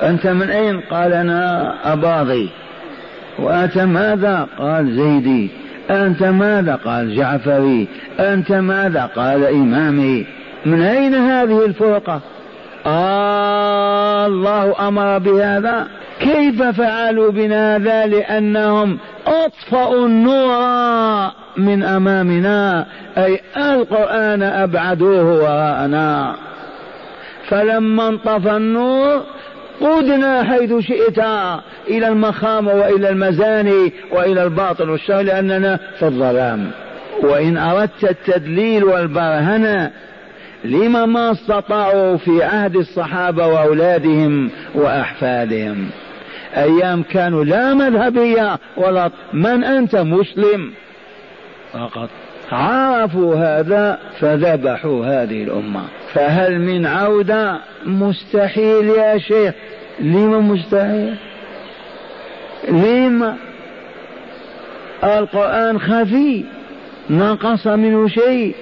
[0.02, 2.50] أنت من أين؟ قال أنا أباضي.
[3.40, 5.50] وأنت ماذا؟ قال زيدي.
[5.90, 7.88] أنت ماذا؟ قال جعفري.
[8.20, 10.26] أنت ماذا؟ قال إمامي.
[10.66, 12.22] من أين هذه الفرقة؟
[12.86, 15.88] آه الله أمر بهذا.
[16.20, 18.98] كيف فعلوا بنا هذا لأنهم
[19.30, 22.86] أطفأوا النور من أمامنا
[23.18, 26.36] أي القرآن أبعدوه وراءنا.
[27.48, 29.22] فلما انطفى النور
[29.82, 31.20] قدنا حيث شئت
[31.88, 36.72] إلى المخام وإلى المزاني وإلى الباطل والشر لأننا في الظلام.
[37.24, 39.92] وإن أردت التدليل والبرهنة
[40.66, 45.90] لما ما استطاعوا في عهد الصحابة وأولادهم وأحفادهم.
[46.58, 50.72] أيام كانوا لا مذهبية ولا من أنت مسلم؟
[51.74, 52.10] فقط
[52.52, 55.82] عرفوا هذا فذبحوا هذه الأمة.
[56.14, 59.54] فهل من عودة؟ مستحيل يا شيخ.
[60.00, 61.16] لما مستحيل؟
[62.70, 63.36] لما؟
[65.04, 66.44] القرآن خفي.
[67.10, 68.56] نقص منه شيء.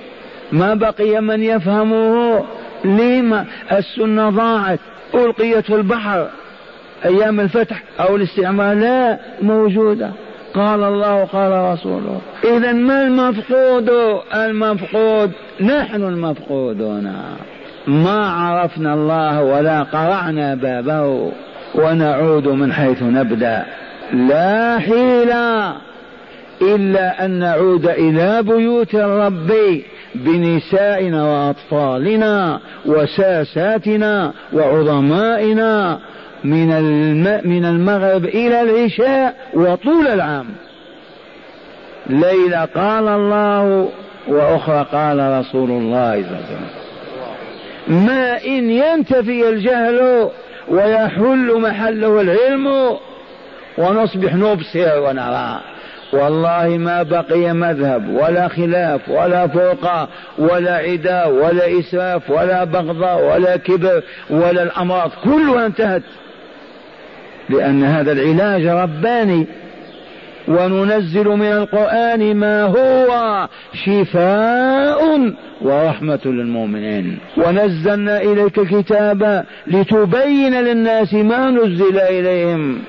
[0.51, 2.45] ما بقي من يفهمه.
[2.85, 4.79] لما؟ السنة ضاعت.
[5.15, 6.27] ألقيت في البحر.
[7.05, 10.11] أيام الفتح أو الاستعمار لا موجودة.
[10.53, 12.21] قال الله قال رسوله.
[12.43, 13.89] إذا ما المفقود؟
[14.35, 15.31] المفقود
[15.61, 17.13] نحن المفقودون.
[17.87, 21.31] ما عرفنا الله ولا قرعنا بابه
[21.75, 23.65] ونعود من حيث نبدأ.
[24.13, 25.73] لا حيلة
[26.61, 29.53] إلا أن نعود إلى بيوت الرب
[30.15, 35.99] بنسائنا وأطفالنا وساساتنا وعظمائنا
[36.43, 36.67] من
[37.47, 40.45] من المغرب إلى العشاء وطول العام.
[42.09, 43.89] ليلة قال الله
[44.27, 46.67] وأخرى قال رسول الله صلى الله عليه وسلم.
[48.05, 50.29] ما إن ينتفي الجهل
[50.67, 52.67] ويحل محله العلم
[53.77, 55.61] ونصبح نبصر ونرى.
[56.13, 60.07] والله ما بقي مذهب ولا خلاف ولا فرقة
[60.37, 66.01] ولا عداء ولا إسراف ولا بغضاء ولا كبر ولا الأمراض كلها انتهت.
[67.49, 69.45] لأن هذا العلاج رباني.
[70.47, 73.47] وننزل من القرآن ما هو
[73.85, 77.17] شفاء ورحمة للمؤمنين.
[77.37, 82.79] ونزلنا إليك الكتاب لتبين للناس ما نزل إليهم.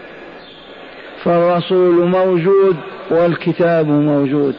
[1.24, 2.76] فالرسول موجود
[3.10, 4.54] والكتاب موجود.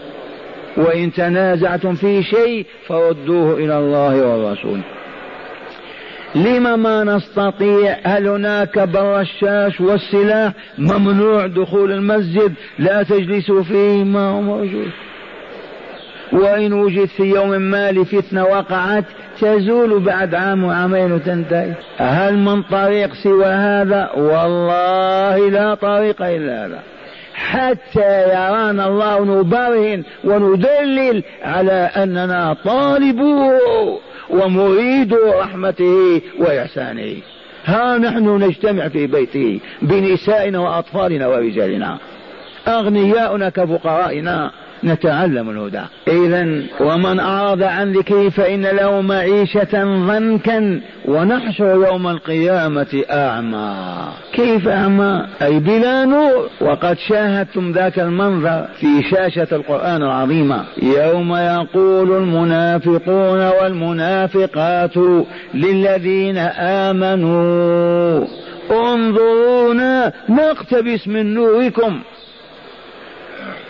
[0.77, 4.79] وإن تنازعتم في شيء فردوه إلى الله والرسول.
[6.35, 14.41] لم ما نستطيع؟ هل هناك بالرشاش والسلاح ممنوع دخول المسجد؟ لا تجلسوا فيه ما هو
[14.41, 14.89] موجود.
[16.33, 19.05] وإن وجد في يوم ما لفتنة وقعت
[19.41, 21.73] تزول بعد عام وعامين وتنتهي.
[21.97, 26.79] هل من طريق سوى هذا؟ والله لا طريق إلا هذا.
[27.33, 33.99] حتى يرانا الله نبرهن وندلل على أننا طالبوه
[34.29, 37.15] ومريد رحمته وإحسانه.
[37.65, 41.97] ها نحن نجتمع في بيته بنسائنا وأطفالنا ورجالنا.
[42.67, 44.51] أغنياؤنا كفقرائنا.
[44.83, 45.81] نتعلم الهدى.
[46.07, 53.75] إذا ومن أعرض عن ذكري فإن له معيشة ضنكا ونحشر يوم القيامة أعمى.
[54.33, 56.49] كيف أعمى؟ أي بلا نور.
[56.61, 60.63] وقد شاهدتم ذاك المنظر في شاشة القرآن العظيمة.
[60.81, 64.97] يوم يقول المنافقون والمنافقات
[65.53, 68.25] للذين آمنوا
[68.71, 71.99] انظرونا نقتبس من نوركم.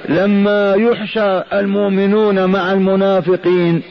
[0.10, 3.82] لما يحشر المؤمنون مع المنافقين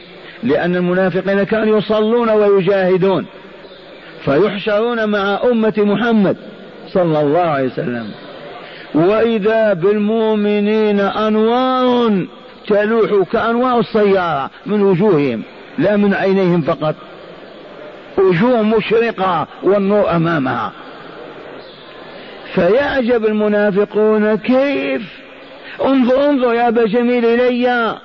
[0.43, 3.25] لأن المنافقين كانوا يصلون ويجاهدون
[4.25, 6.37] فيحشرون مع أمة محمد
[6.87, 8.11] صلى الله عليه وسلم.
[8.93, 12.25] وإذا بالمؤمنين أنوار
[12.67, 15.43] تلوح كأنوار السيارة من وجوههم
[15.77, 16.95] لا من عينيهم فقط.
[18.17, 20.71] وجوه مشرقة والنور أمامها.
[22.53, 25.18] فيعجب المنافقون كيف
[25.85, 27.95] انظر انظر يا أبا جميل إلي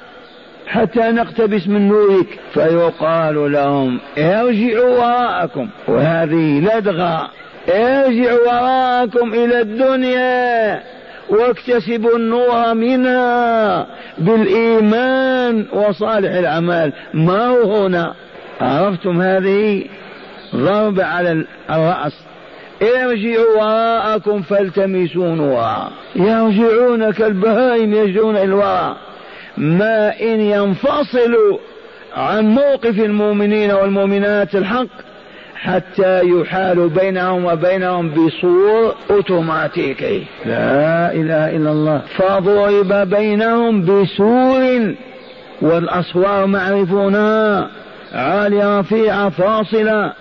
[0.67, 2.41] حتى نقتبس من نورك.
[2.55, 5.69] فيقال لهم ارجعوا وراءكم.
[5.89, 7.31] وهذه لدغة.
[7.69, 10.83] ارجعوا وراءكم إلى الدنيا
[11.31, 13.87] واكتسبوا النور منها
[14.19, 16.93] بالإيمان وصالح الأعمال.
[17.15, 18.15] ما هو هنا؟
[18.61, 19.85] عرفتم هذه
[20.57, 22.25] ضربه على الرأس.
[22.83, 28.97] ارجعوا وراءكم فالتمسوا نورا يرجعون كالبهائم يرجعون الوراء.
[29.57, 31.59] ما إن ينفصلوا
[32.17, 34.87] عن موقف المؤمنين والمؤمنات الحق
[35.57, 42.03] حتى يحال بينهم وبينهم بصور اوتوماتيكي لا إله إلا الله.
[42.17, 44.95] فضرب بينهم بسور
[45.63, 47.69] والاسوار معرفونها
[48.13, 50.13] عالية رفيعه فاصله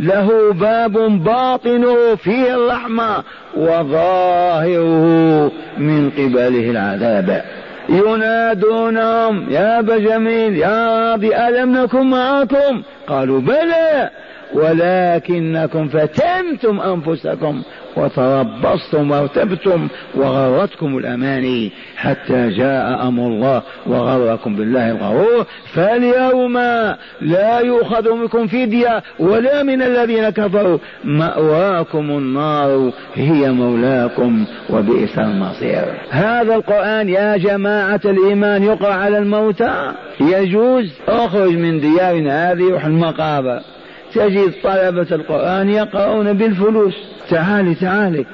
[0.00, 0.92] له باب
[1.24, 3.22] باطنه فيه الرحمة
[3.56, 7.44] وظاهره من قبله العذاب.
[7.88, 14.10] ينادونهم يا بجميل يا راضي ألم نكن معكم؟ قالوا بلى.
[14.54, 17.62] ولكنكم فتنتم أنفسكم
[17.96, 25.46] وتربصتم وارتبتم وغرتكم الأماني حتى جاء أمر الله وغركم بالله الغرور.
[25.74, 26.58] فاليوم
[27.20, 30.78] لا يؤخذ منكم فدية ولا من الذين كفروا.
[31.04, 35.84] مأواكم النار هي مولاكم وبئس المصير.
[36.10, 43.60] هذا القرآن يا جماعة الإيمان يقرأ على الموتى؟ يجوز؟ أخرج من ديارنا هذه روح المقابر.
[44.14, 46.94] تجد طلبة القرآن يقرؤون بالفلوس.
[47.30, 48.24] تعالي تعالي.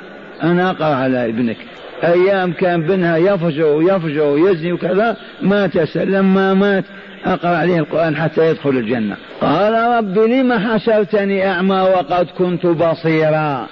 [0.42, 1.56] أنا أقرأ على ابنك.
[2.04, 6.84] أيام كان بنها يفجر ويفجر ويزني وكذا مات لما مات
[7.24, 9.16] أقرأ عليه القرآن حتى يدخل الجنة.
[9.40, 13.66] قال رب لم حشرتني أعمى وقد كنت بصيرا.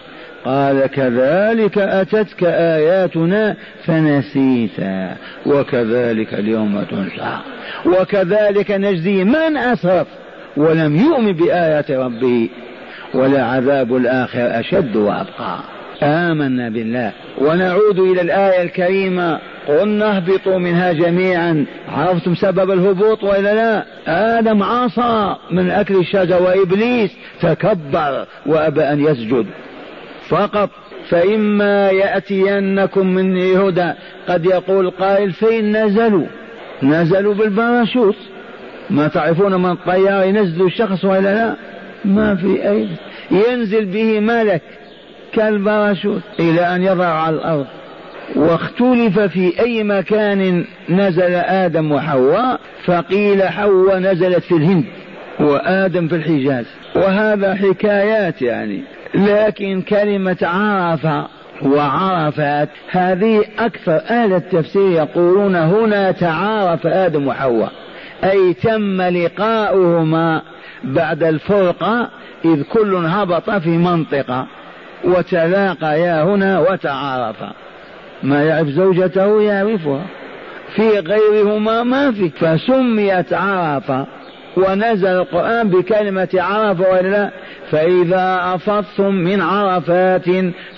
[0.44, 7.36] قال كذلك أتتك آياتنا فنسيتا وكذلك اليوم تنسى.
[7.86, 10.06] وكذلك نجزي من أسرف.
[10.56, 12.48] ولم يؤمن بآيات ربه
[13.14, 15.58] ولعذاب الآخر أشد وأبقى.
[16.02, 17.12] آمنا بالله.
[17.38, 19.38] ونعود إلى الآية الكريمة.
[19.68, 21.66] قلنا اهبطوا منها جميعا.
[21.88, 23.84] عرفتم سبب الهبوط وإلا لا؟
[24.38, 29.46] آدم عصى من أكل الشجر وإبليس تكبر وأبى أن يسجد.
[30.28, 30.70] فقط
[31.08, 33.92] فإما يأتينكم مني هدى.
[34.28, 36.26] قد يقول قائل فين نزلوا.
[36.82, 38.16] نزلوا بالباراشوت.
[38.90, 41.56] ما تعرفون من الطيار ينزل الشخص ولا لا؟
[42.04, 42.88] ما في أي
[43.30, 44.62] ينزل به ملك
[45.32, 47.66] كالباراشوت إلى أن يضع على الأرض.
[48.36, 54.84] واختلف في أي مكان نزل آدم وحواء فقيل حواء نزلت في الهند
[55.40, 56.66] وآدم في الحجاز.
[56.96, 58.82] وهذا حكايات يعني.
[59.14, 61.06] لكن كلمة عرف
[61.62, 67.72] وعرفات هذه أكثر أهل التفسير يقولون هنا تعارف آدم وحواء.
[68.24, 70.42] أي تم لقاؤهما
[70.84, 72.08] بعد الفرقة
[72.44, 74.46] إذ كل هبط في منطقة
[75.04, 77.52] وتلاقيا هنا وتعارفا
[78.22, 80.02] ما يعرف زوجته يعرفها.
[80.74, 82.30] في غيرهما ما في.
[82.30, 84.06] فسميت عرفة.
[84.56, 87.30] ونزل القرآن بكلمة عرف ولا
[87.70, 90.24] فإذا أفضتم من عرفات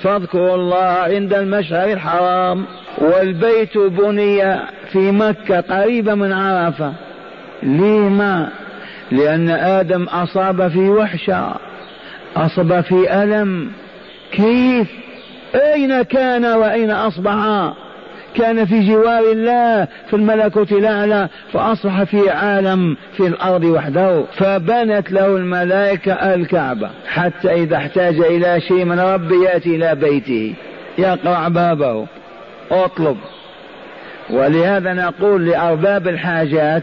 [0.03, 2.65] فاذكروا الله عند المشعر الحرام.
[2.99, 4.57] والبيت بني
[4.93, 6.93] في مكة قريبة من عرفة.
[7.65, 8.49] لما
[9.11, 11.55] لأن آدم أصاب في وحشة
[12.37, 13.71] أصاب في ألم.
[14.33, 14.89] كيف؟
[15.55, 17.73] أين كان وأين أصبح؟
[18.35, 24.25] كان في جوار الله في الملكوت الأعلى فأصبح في عالم في الأرض وحده.
[24.37, 30.55] فبنت له الملائكة الكعبة حتى إذا احتاج إلى شيء من ربه يأتي إلى بيته.
[30.99, 32.07] يقرع بابه.
[32.71, 33.17] أطلب.
[34.31, 36.83] ولهذا نقول لأرباب الحاجات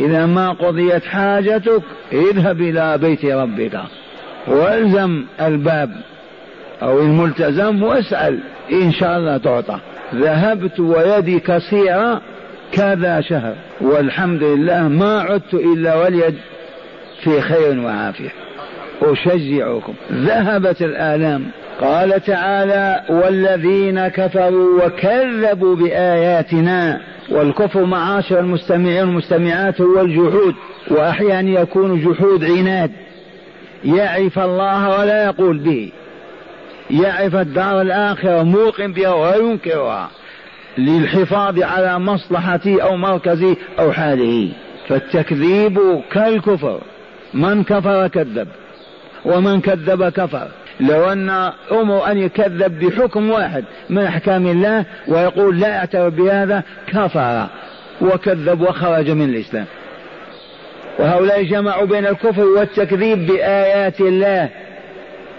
[0.00, 1.82] إذا ما قضيت حاجتك
[2.12, 3.80] اذهب إلى بيت ربك.
[4.46, 5.90] والزم الباب
[6.82, 8.38] أو الملتزم واسأل
[8.72, 9.78] إن شاء الله تعطى.
[10.14, 12.20] ذهبت ويدي كثيرة
[12.72, 16.34] كذا شهر والحمد لله ما عدت إلا واليد
[17.24, 18.32] في خير وعافية.
[19.02, 19.94] أشجعكم.
[20.12, 21.44] ذهبت الآلام.
[21.80, 27.00] قال تعالى والذين كفروا وكذبوا بآياتنا
[27.30, 30.54] والكفر معاشر المستمعين والمستمعات هو الجحود
[30.90, 32.90] وأحيانا يكون جحود عناد.
[33.84, 35.92] يعرف الله ولا يقول به.
[36.90, 40.10] يعرف الدار الآخرة موقن بها وينكرها
[40.78, 44.48] للحفاظ على مصلحته أو مركزه أو حاله.
[44.88, 46.80] فالتكذيب كالكفر.
[47.34, 48.48] من كفر كذب
[49.24, 50.48] ومن كذب كفر.
[50.80, 51.30] لو أن
[51.72, 57.46] أمر أن يكذب بحكم واحد من أحكام الله ويقول لا أعترف بهذا كفر
[58.00, 59.64] وكذب وخرج من الإسلام.
[60.98, 64.48] وهؤلاء جمعوا بين الكفر والتكذيب بآيات الله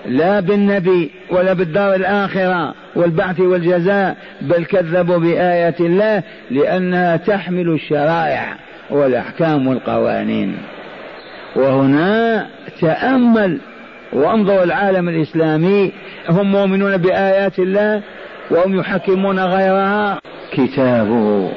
[0.05, 8.55] لا بالنبي ولا بالدار الآخرة والبعث والجزاء بل كذبوا بآيات الله لأنها تحمل الشرائع
[8.89, 10.57] والأحكام والقوانين.
[11.55, 12.47] وهنا
[12.81, 13.59] تأمل
[14.13, 15.91] وانظر العالم الإسلامي
[16.29, 18.01] هم مؤمنون بآيات الله
[18.51, 20.19] وهم يحكمون غيرها.
[20.51, 21.51] كتابه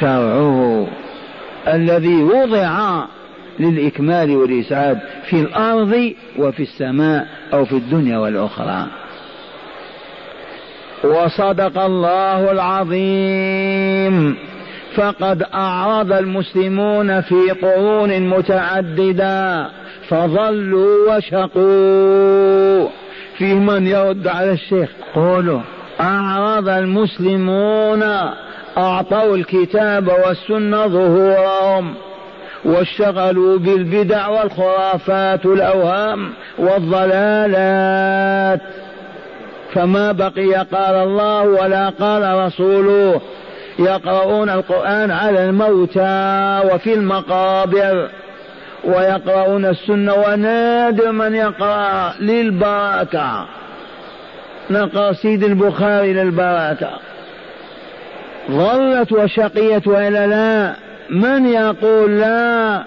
[0.00, 0.86] شرعه
[1.68, 3.04] الذي وضع
[3.60, 4.98] للإكمال والإسعاد
[5.30, 8.86] في الأرض وفي السماء أو في الدنيا والأخرى.
[11.04, 14.36] وصدق الله العظيم.
[14.94, 19.70] فقد أعرض المسلمون في قرون متعددة.
[20.10, 22.88] فظلوا وشقوا.
[23.38, 25.60] في من يرد على الشيخ؟ قولوا.
[26.00, 28.02] أعرض المسلمون
[28.78, 31.94] أعطوا الكتاب والسنة ظهورهم
[32.64, 38.60] واشتغلوا بالبدع والخرافات والأوهام والضلالات.
[39.72, 43.20] فما بقي قال الله ولا قال رسوله.
[43.78, 48.08] يقرؤون القرآن على الموتى وفي المقابر.
[48.84, 53.46] ويقرؤون السنة ونادر من يقرأ للبركة.
[54.70, 56.90] نقرأ سيد البخاري للبركة.
[58.50, 60.74] ظلت وشقيت وإلا لا.
[61.10, 62.82] من يقول لا؟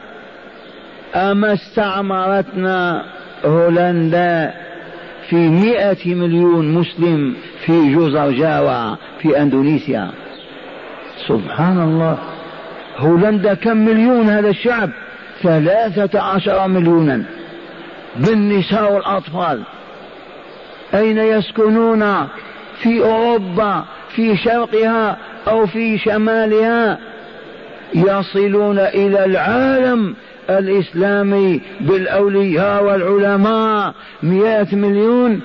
[1.16, 3.04] أما استعمرتنا
[3.46, 4.54] هولندا
[5.30, 7.36] في مئة مليون مسلم
[7.66, 10.12] في جزر جاوا في أندونيسيا.
[11.28, 12.18] سبحان الله.
[12.98, 14.90] هولندا كم مليون هذا الشعب؟
[15.44, 17.24] ثلاثة عشر مليونا
[18.16, 19.62] بالنساء والأطفال.
[20.94, 22.28] أين يسكنون؟
[22.82, 23.84] في أوروبا
[24.16, 25.18] في شرقها
[25.48, 26.98] أو في شمالها.
[27.96, 30.16] يصلون إلى العالم
[30.50, 33.94] الإسلامي بالأولياء والعلماء.
[34.24, 35.42] مئات مليون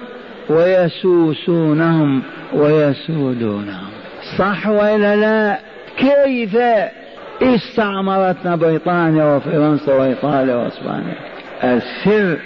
[0.50, 2.22] ويسوسونهم
[2.52, 3.88] ويسودونهم.
[4.38, 5.58] صح ولا لا؟
[5.96, 6.56] كيف؟
[7.42, 11.14] استعمرتنا بريطانيا وفرنسا وإيطاليا وإسبانيا.
[11.64, 12.38] السر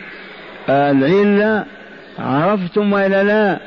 [0.69, 1.65] العلة
[2.19, 3.59] عرفتم ولا لا؟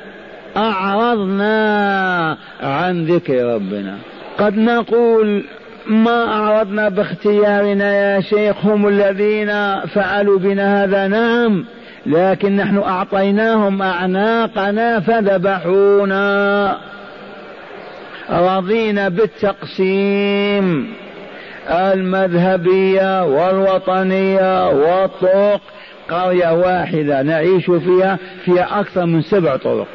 [0.58, 3.98] أعرضنا عن ذكر ربنا.
[4.38, 5.44] قد نقول
[5.88, 11.08] ما أعرضنا باختيارنا يا شيخ هم الذين فعلوا بنا هذا.
[11.08, 11.66] نعم
[12.06, 16.78] لكن نحن أعطيناهم أعناقنا فذبحونا.
[18.30, 20.94] رضينا بالتقسيم.
[21.70, 25.62] المذهبية والوطنية والطرق
[26.10, 29.88] قرية واحدة نعيش فيها فيها أكثر من سبع طرق.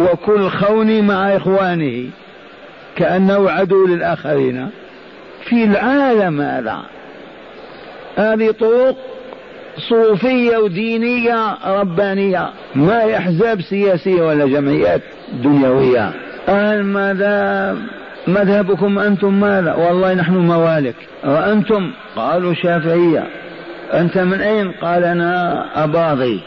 [0.00, 2.10] وكل خون مع إخوانه
[2.96, 4.70] كأنه عدو للآخرين
[5.44, 6.78] في العالم هذا.
[8.16, 8.96] هذه طرق
[9.88, 15.02] صوفية ودينية ربانية ما هي أحزاب سياسية ولا جمعيات
[15.32, 16.12] دنيوية.
[16.48, 17.78] المذهب
[18.26, 20.94] مذهبكم أنتم ماذا؟ والله نحن موالك.
[21.24, 23.24] وأنتم؟ قالوا شافعية.
[23.94, 26.40] أنت من أين؟ قال أنا أباضي.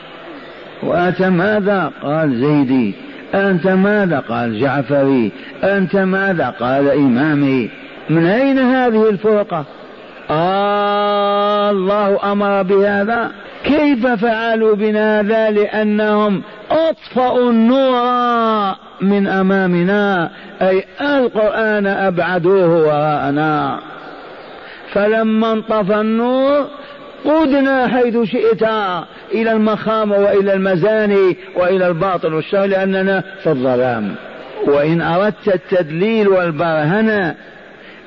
[0.83, 2.93] وأنت ماذا؟ قال زيدي.
[3.35, 5.31] أنت ماذا؟ قال جعفري.
[5.63, 7.69] أنت ماذا؟ قال إمامي.
[8.09, 9.65] من أين هذه الفرقة؟
[10.29, 13.31] آه الله أمر بهذا.
[13.63, 16.41] كيف فعلوا بنا هذا لأنهم
[16.71, 23.79] أطفأوا النور من أمامنا أي القرآن أبعدوه وراءنا.
[24.93, 26.67] فلما انطفى النور
[27.25, 28.63] قدنا حيث شئت
[29.31, 34.15] إلى المخامة وإلى المزاني وإلى الباطل والشر لأننا في الظلام.
[34.67, 37.35] وإن أردت التدليل والبرهنة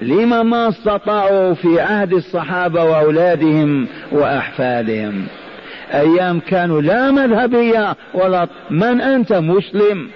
[0.03, 5.27] لما ما استطاعوا في عهد الصحابة وأولادهم وأحفادهم.
[5.95, 10.11] أيام كانوا لا مذهبية ولا من أنت مسلم؟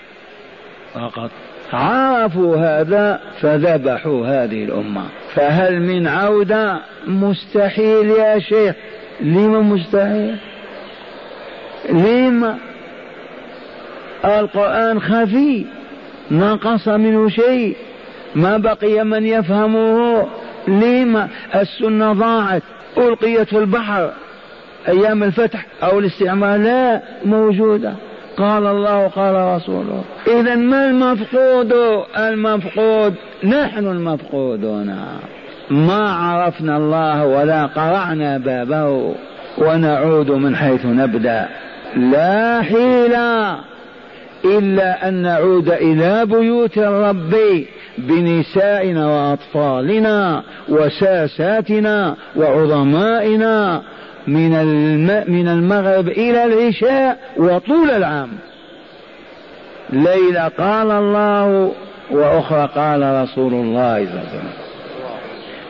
[0.95, 1.31] فقط.
[1.73, 5.03] عرفوا هذا فذبحوا هذه الأمة.
[5.35, 8.75] فهل من عودة؟ مستحيل يا شيخ.
[9.21, 10.37] لما مستحيل؟
[11.91, 12.57] لما؟
[14.25, 15.67] القرآن خفي.
[16.31, 17.77] نقص منه شيء.
[18.35, 20.27] ما بقي من يفهمه.
[20.69, 22.63] لما؟ السنة ضاعت.
[22.99, 24.13] ألقيت في البحر.
[24.89, 27.93] أيام الفتح أو الاستعمار لا موجودة.
[28.37, 30.05] قال الله قال رسوله.
[30.27, 31.73] إذا ما المفقود؟
[32.19, 33.15] المفقود
[33.45, 34.97] نحن المفقودون.
[35.71, 39.15] ما عرفنا الله ولا قرعنا بابه
[39.59, 41.49] ونعود من حيث نبدأ.
[41.97, 43.59] لا حيلة
[44.45, 47.35] إلا أن نعود إلى بيوت الرب
[47.99, 53.83] بنسائنا وأطفالنا وساساتنا وعظمائنا
[54.27, 54.51] من
[55.31, 58.29] من المغرب إلى العشاء وطول العام.
[59.91, 61.73] ليلة قال الله
[62.11, 64.53] وأخرى قال رسول الله صلى الله عليه وسلم.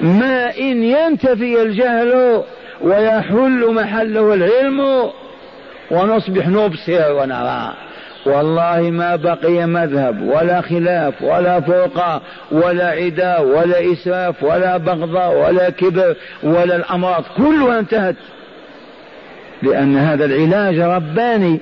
[0.01, 2.43] ما إن ينتفي الجهل
[2.81, 5.11] ويحل محله العلم
[5.91, 7.73] ونصبح نبصر ونرى.
[8.27, 12.23] والله ما بقي مذهب ولا خلاف ولا فرقة
[12.53, 17.25] ولا عداء ولا إسراف ولا بغضاء ولا كبر ولا الأمراض.
[17.37, 18.17] كلها انتهت.
[19.63, 21.61] لأن هذا العلاج رباني.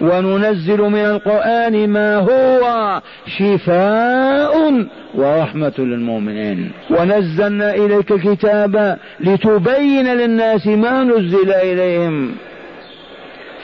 [0.00, 6.70] وننزل من القرآن ما هو شفاء ورحمة للمؤمنين.
[6.90, 12.32] ونزلنا إليك الكتاب لتبين للناس ما نزل إليهم.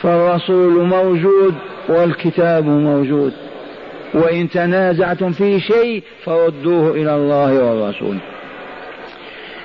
[0.00, 1.54] فالرسول موجود
[1.88, 3.32] والكتاب موجود.
[4.14, 8.16] وإن تنازعتم في شيء فردوه إلى الله والرسول.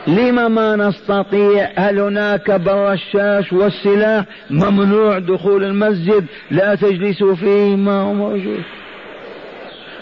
[0.08, 8.14] لما ما نستطيع؟ هل هناك بالرشاش والسلاح ممنوع دخول المسجد؟ لا تجلسوا فيه ما هو
[8.14, 8.62] موجود.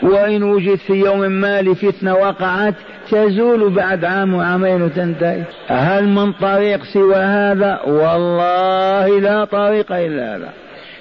[0.04, 2.76] وإن وجد في يوم ما لفتنة وقعت
[3.12, 5.44] تزول بعد عام وعامين وتنتهي.
[5.68, 10.50] هل من طريق سوى هذا؟ والله لا طريق إلا هذا.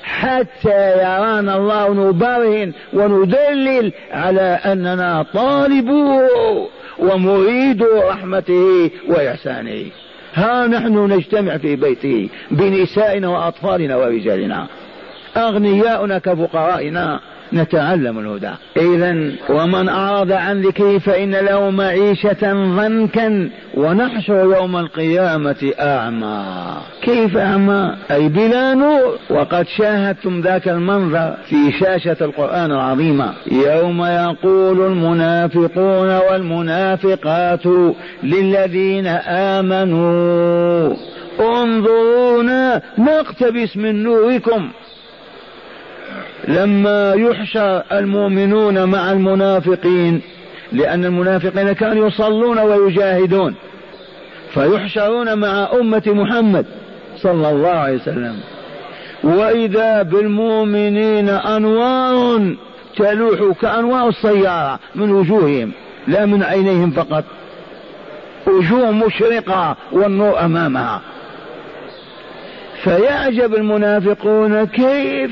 [0.02, 6.68] حتى يرانا الله نبرهن وندلل على أننا طالبوه
[7.00, 9.86] ومريد رحمته وإحسانه.
[10.34, 14.66] ها نحن نجتمع في بيته بنسائنا وأطفالنا ورجالنا.
[15.36, 17.20] أغنياؤنا كفقرائنا.
[17.52, 18.50] نتعلم الهدى.
[18.76, 26.44] إذا ومن أعرض عن ذكري فإن له معيشة ضنكا ونحشر يوم القيامة أعمى.
[27.02, 29.18] كيف أعمى؟ أي بلا نور.
[29.30, 33.32] وقد شاهدتم ذاك المنظر في شاشة القرآن العظيمة.
[33.52, 37.66] يوم يقول المنافقون والمنافقات
[38.22, 40.94] للذين آمنوا
[41.40, 44.70] انظرونا نقتبس من نوركم.
[46.48, 50.20] لما يحشر المؤمنون مع المنافقين
[50.72, 53.54] لأن المنافقين كانوا يصلون ويجاهدون
[54.54, 56.66] فيحشرون مع أمة محمد
[57.16, 58.36] صلى الله عليه وسلم.
[59.24, 62.56] وإذا بالمؤمنين أنوار
[62.96, 65.72] تلوح كأنوار السيارة من وجوههم
[66.08, 67.24] لا من عينيهم فقط.
[68.46, 71.00] وجوه مشرقة والنور أمامها.
[72.82, 75.30] فيعجب المنافقون كيف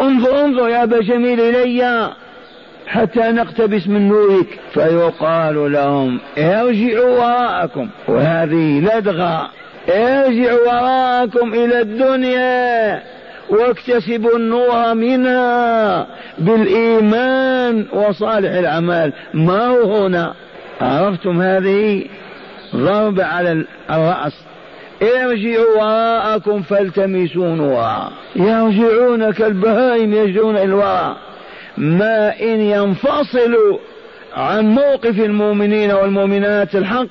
[0.00, 2.10] انظر انظر يا أبا جميل إلي
[2.86, 4.60] حتى نقتبس من نورك.
[4.74, 7.88] فيقال لهم ارجعوا وراءكم.
[8.08, 9.50] وهذه لدغة.
[9.88, 13.02] ارجعوا وراءكم إلى الدنيا.
[13.50, 16.06] واكتسبوا النور منها
[16.38, 19.12] بالإيمان وصالح الأعمال.
[19.34, 20.34] ما هو هنا؟
[20.80, 22.04] عرفتم هذه
[22.76, 24.44] ضرب على الرأس.
[25.02, 31.16] ارجعوا وراءكم فالتمسوا نورا يرجعون كالبهائم يرجعون الوراء.
[31.78, 33.78] ما إن ينفصلوا
[34.36, 37.06] عن موقف المؤمنين والمؤمنات الحق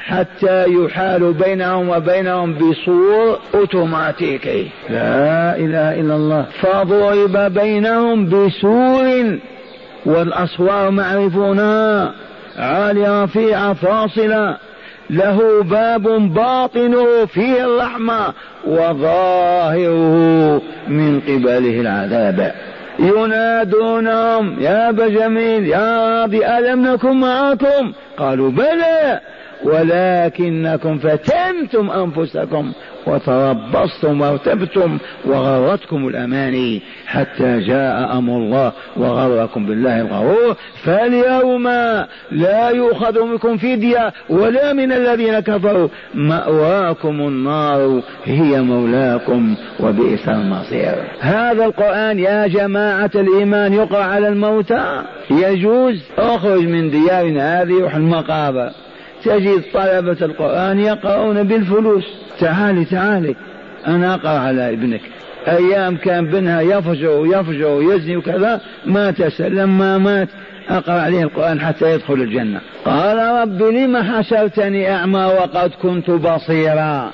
[0.00, 6.46] حتى يحال بينهم وبينهم بصور اوتوماتيكي لا إله إلا الله.
[6.60, 9.38] فضرب بينهم بسور
[10.06, 12.12] والاسوار معرفونها
[12.58, 14.56] عالية رفيعة فاصلة
[15.10, 16.02] له باب
[16.34, 18.32] باطنه فيه الرحمة
[18.66, 22.54] وظاهره من قبله العذاب.
[22.98, 29.20] ينادونهم يا أبا جميل يا راضي ألم نكن معكم؟ قالوا بلى
[29.64, 32.72] ولكنكم فتنتم أنفسكم.
[33.06, 40.56] وتربصتم وارتبتم وغرتكم الأماني حتى جاء أمر الله وغركم بالله الغرور.
[40.84, 41.68] فاليوم
[42.32, 45.88] لا يؤخذ منكم فدية ولا من الذين كفروا.
[46.14, 50.94] مأواكم النار هي مولاكم وبئس المصير.
[51.20, 58.70] هذا القرآن يا جماعة الإيمان يقرأ على الموتى؟ يجوز؟ أخرج من ديارنا هذه روح المقابر.
[59.24, 62.04] تجد طلبة القرآن يقرؤون بالفلوس.
[62.40, 63.34] تعالي تعالي.
[63.86, 65.00] أنا أقرأ على ابنك.
[65.48, 70.28] أيام كان بنها يفجر ويفجر ويزني وكذا مات لما مات.
[70.68, 72.60] أقرأ عليه القرآن حتى يدخل الجنة.
[72.84, 77.10] قال رب لم حشرتني أعمى وقد كنت بصيرا؟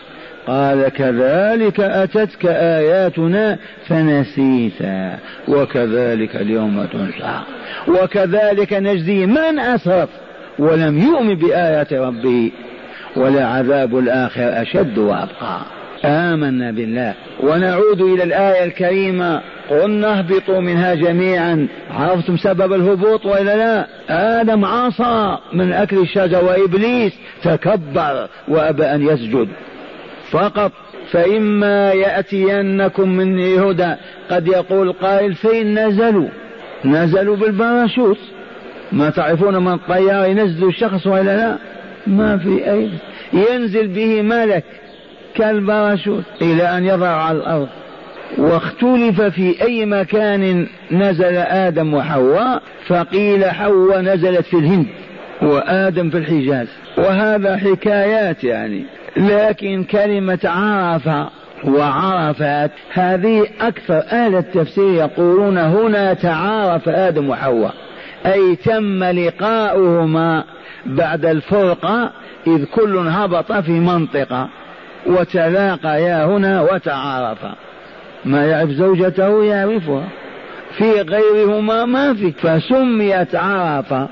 [0.46, 7.40] قال كذلك أتتك آياتنا فنسيتا وكذلك اليوم تنسى.
[7.88, 10.09] وكذلك نجزي من أسرف.
[10.59, 12.50] ولم يؤمن بآيات ربه
[13.16, 15.61] ولعذاب الآخر أشد وأبقى.
[16.04, 17.14] آمنا بالله.
[17.40, 19.40] ونعود إلى الآية الكريمة.
[19.70, 21.68] قلنا اهبطوا منها جميعا.
[21.90, 23.86] عرفتم سبب الهبوط وإلا لا؟
[24.40, 29.48] آدم عصى من أكل الشجر وإبليس تكبر وأبى أن يسجد.
[30.30, 30.72] فقط
[31.11, 33.94] فإما يأتينكم مني هدى.
[34.30, 36.28] قد يقول قائل فين نزلوا.
[36.84, 38.18] نزلوا بالباراشوت.
[38.93, 41.57] ما تعرفون من الطيار ينزل الشخص ولا لا؟
[42.07, 42.91] ما في أي
[43.32, 44.64] ينزل به ملك
[45.34, 47.68] كالباراشوت إلى أن يضع على الأرض.
[48.39, 54.87] واختلف في أي مكان نزل آدم وحواء فقيل حواء نزلت في الهند
[55.43, 56.68] وآدم في الحجاز.
[56.99, 58.84] وهذا حكايات يعني.
[59.16, 61.09] لكن كلمة عرف
[61.64, 64.03] وعرفات هذه أكثر.
[64.12, 67.74] أهل التفسير يقولون هنا تعارف آدم وحواء.
[68.27, 70.45] أي تم لقاؤهما
[70.87, 72.11] بعد الفرقة
[72.47, 74.49] إذ كل هبط في منطقة
[75.07, 77.55] وتلاقيا هنا وتعارفا
[78.24, 80.05] ما يعرف زوجته يعرفها.
[80.79, 82.33] في غيرهما ما في.
[82.33, 84.09] فسميت عرفة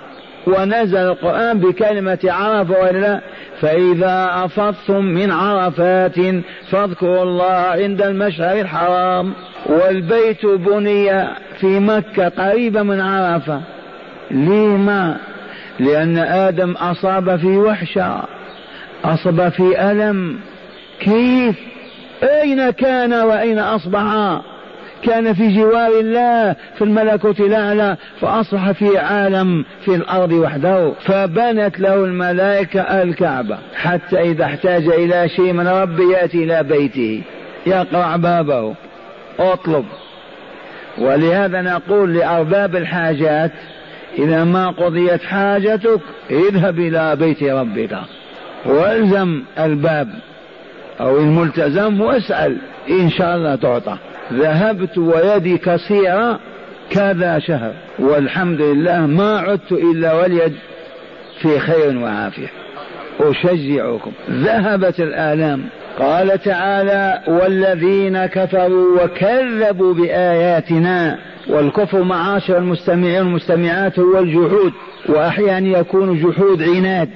[0.46, 3.20] ونزل القرآن بكلمة عرفة ولا
[3.60, 6.14] فإذا أفضتم من عرفات
[6.70, 9.32] فاذكروا الله عند المشعر الحرام.
[9.66, 11.28] والبيت بني
[11.60, 13.73] في مكة قريبة من عرفة.
[14.34, 15.16] لما
[15.80, 18.22] لأن آدم أصاب في وحشة
[19.04, 20.38] أصاب في ألم.
[21.00, 21.56] كيف؟
[22.22, 24.40] أين كان وأين أصبح؟
[25.02, 30.92] كان في جوار الله في الملكوت الأعلى فأصبح في عالم في الأرض وحده.
[31.00, 33.58] فبنت له الملائكة الكعبة.
[33.74, 37.22] حتى إذا احتاج إلى شيء من رب يأتي إلى بيته.
[37.66, 38.74] يقرع بابه.
[39.38, 39.84] أطلب.
[40.98, 43.50] ولهذا نقول لأرباب الحاجات
[44.18, 46.00] إذا ما قضيت حاجتك
[46.30, 47.98] اذهب إلى بيت ربك.
[48.66, 50.08] والزم الباب
[51.00, 52.56] أو الملتزم واسأل
[52.90, 53.96] إن شاء الله تعطى.
[54.32, 56.40] ذهبت ويدي كثيرة
[56.90, 60.52] كذا شهر والحمد لله ما عدت إلا واليد
[61.42, 62.48] في خير وعافية.
[63.20, 64.12] أشجعكم.
[64.30, 65.64] ذهبت الآلام.
[65.98, 74.72] قال تعالى والذين كفروا وكذبوا بآياتنا والكفر معاشر المستمعين والمستمعات هو الجحود
[75.08, 77.08] وأحيانا يكون جحود عناد.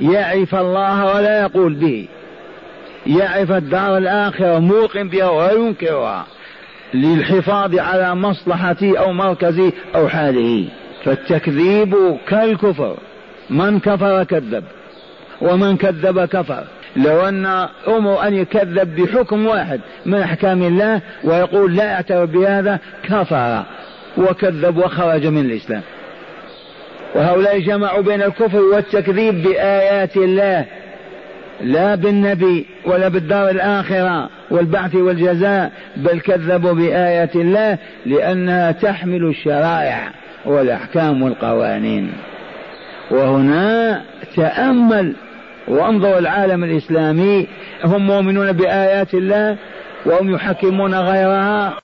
[0.00, 2.08] يعرف الله ولا يقول به.
[3.06, 6.26] يعرف الدار الآخرة موقن بها وينكرها
[6.94, 10.68] للحفاظ على مصلحته أو مركزه أو حاله.
[11.04, 12.96] فالتكذيب كالكفر.
[13.50, 14.64] من كفر كذب
[15.40, 16.64] ومن كذب كفر.
[16.96, 17.46] لو أن
[17.88, 23.62] أمر أن يكذب بحكم واحد من أحكام الله ويقول لا أعترف بهذا كفر
[24.16, 25.82] وكذب وخرج من الإسلام.
[27.14, 30.64] وهؤلاء جمعوا بين الكفر والتكذيب بآيات الله
[31.60, 40.10] لا بالنبي ولا بالدار الآخرة والبعث والجزاء بل كذبوا بآيات الله لأنها تحمل الشرائع
[40.44, 42.12] والأحكام والقوانين.
[43.10, 44.02] وهنا
[44.36, 45.14] تأمل
[45.68, 47.46] وانظر العالم الإسلامي
[47.84, 49.56] هم مؤمنون بآيات الله
[50.06, 51.76] وهم يحكمون غيرها.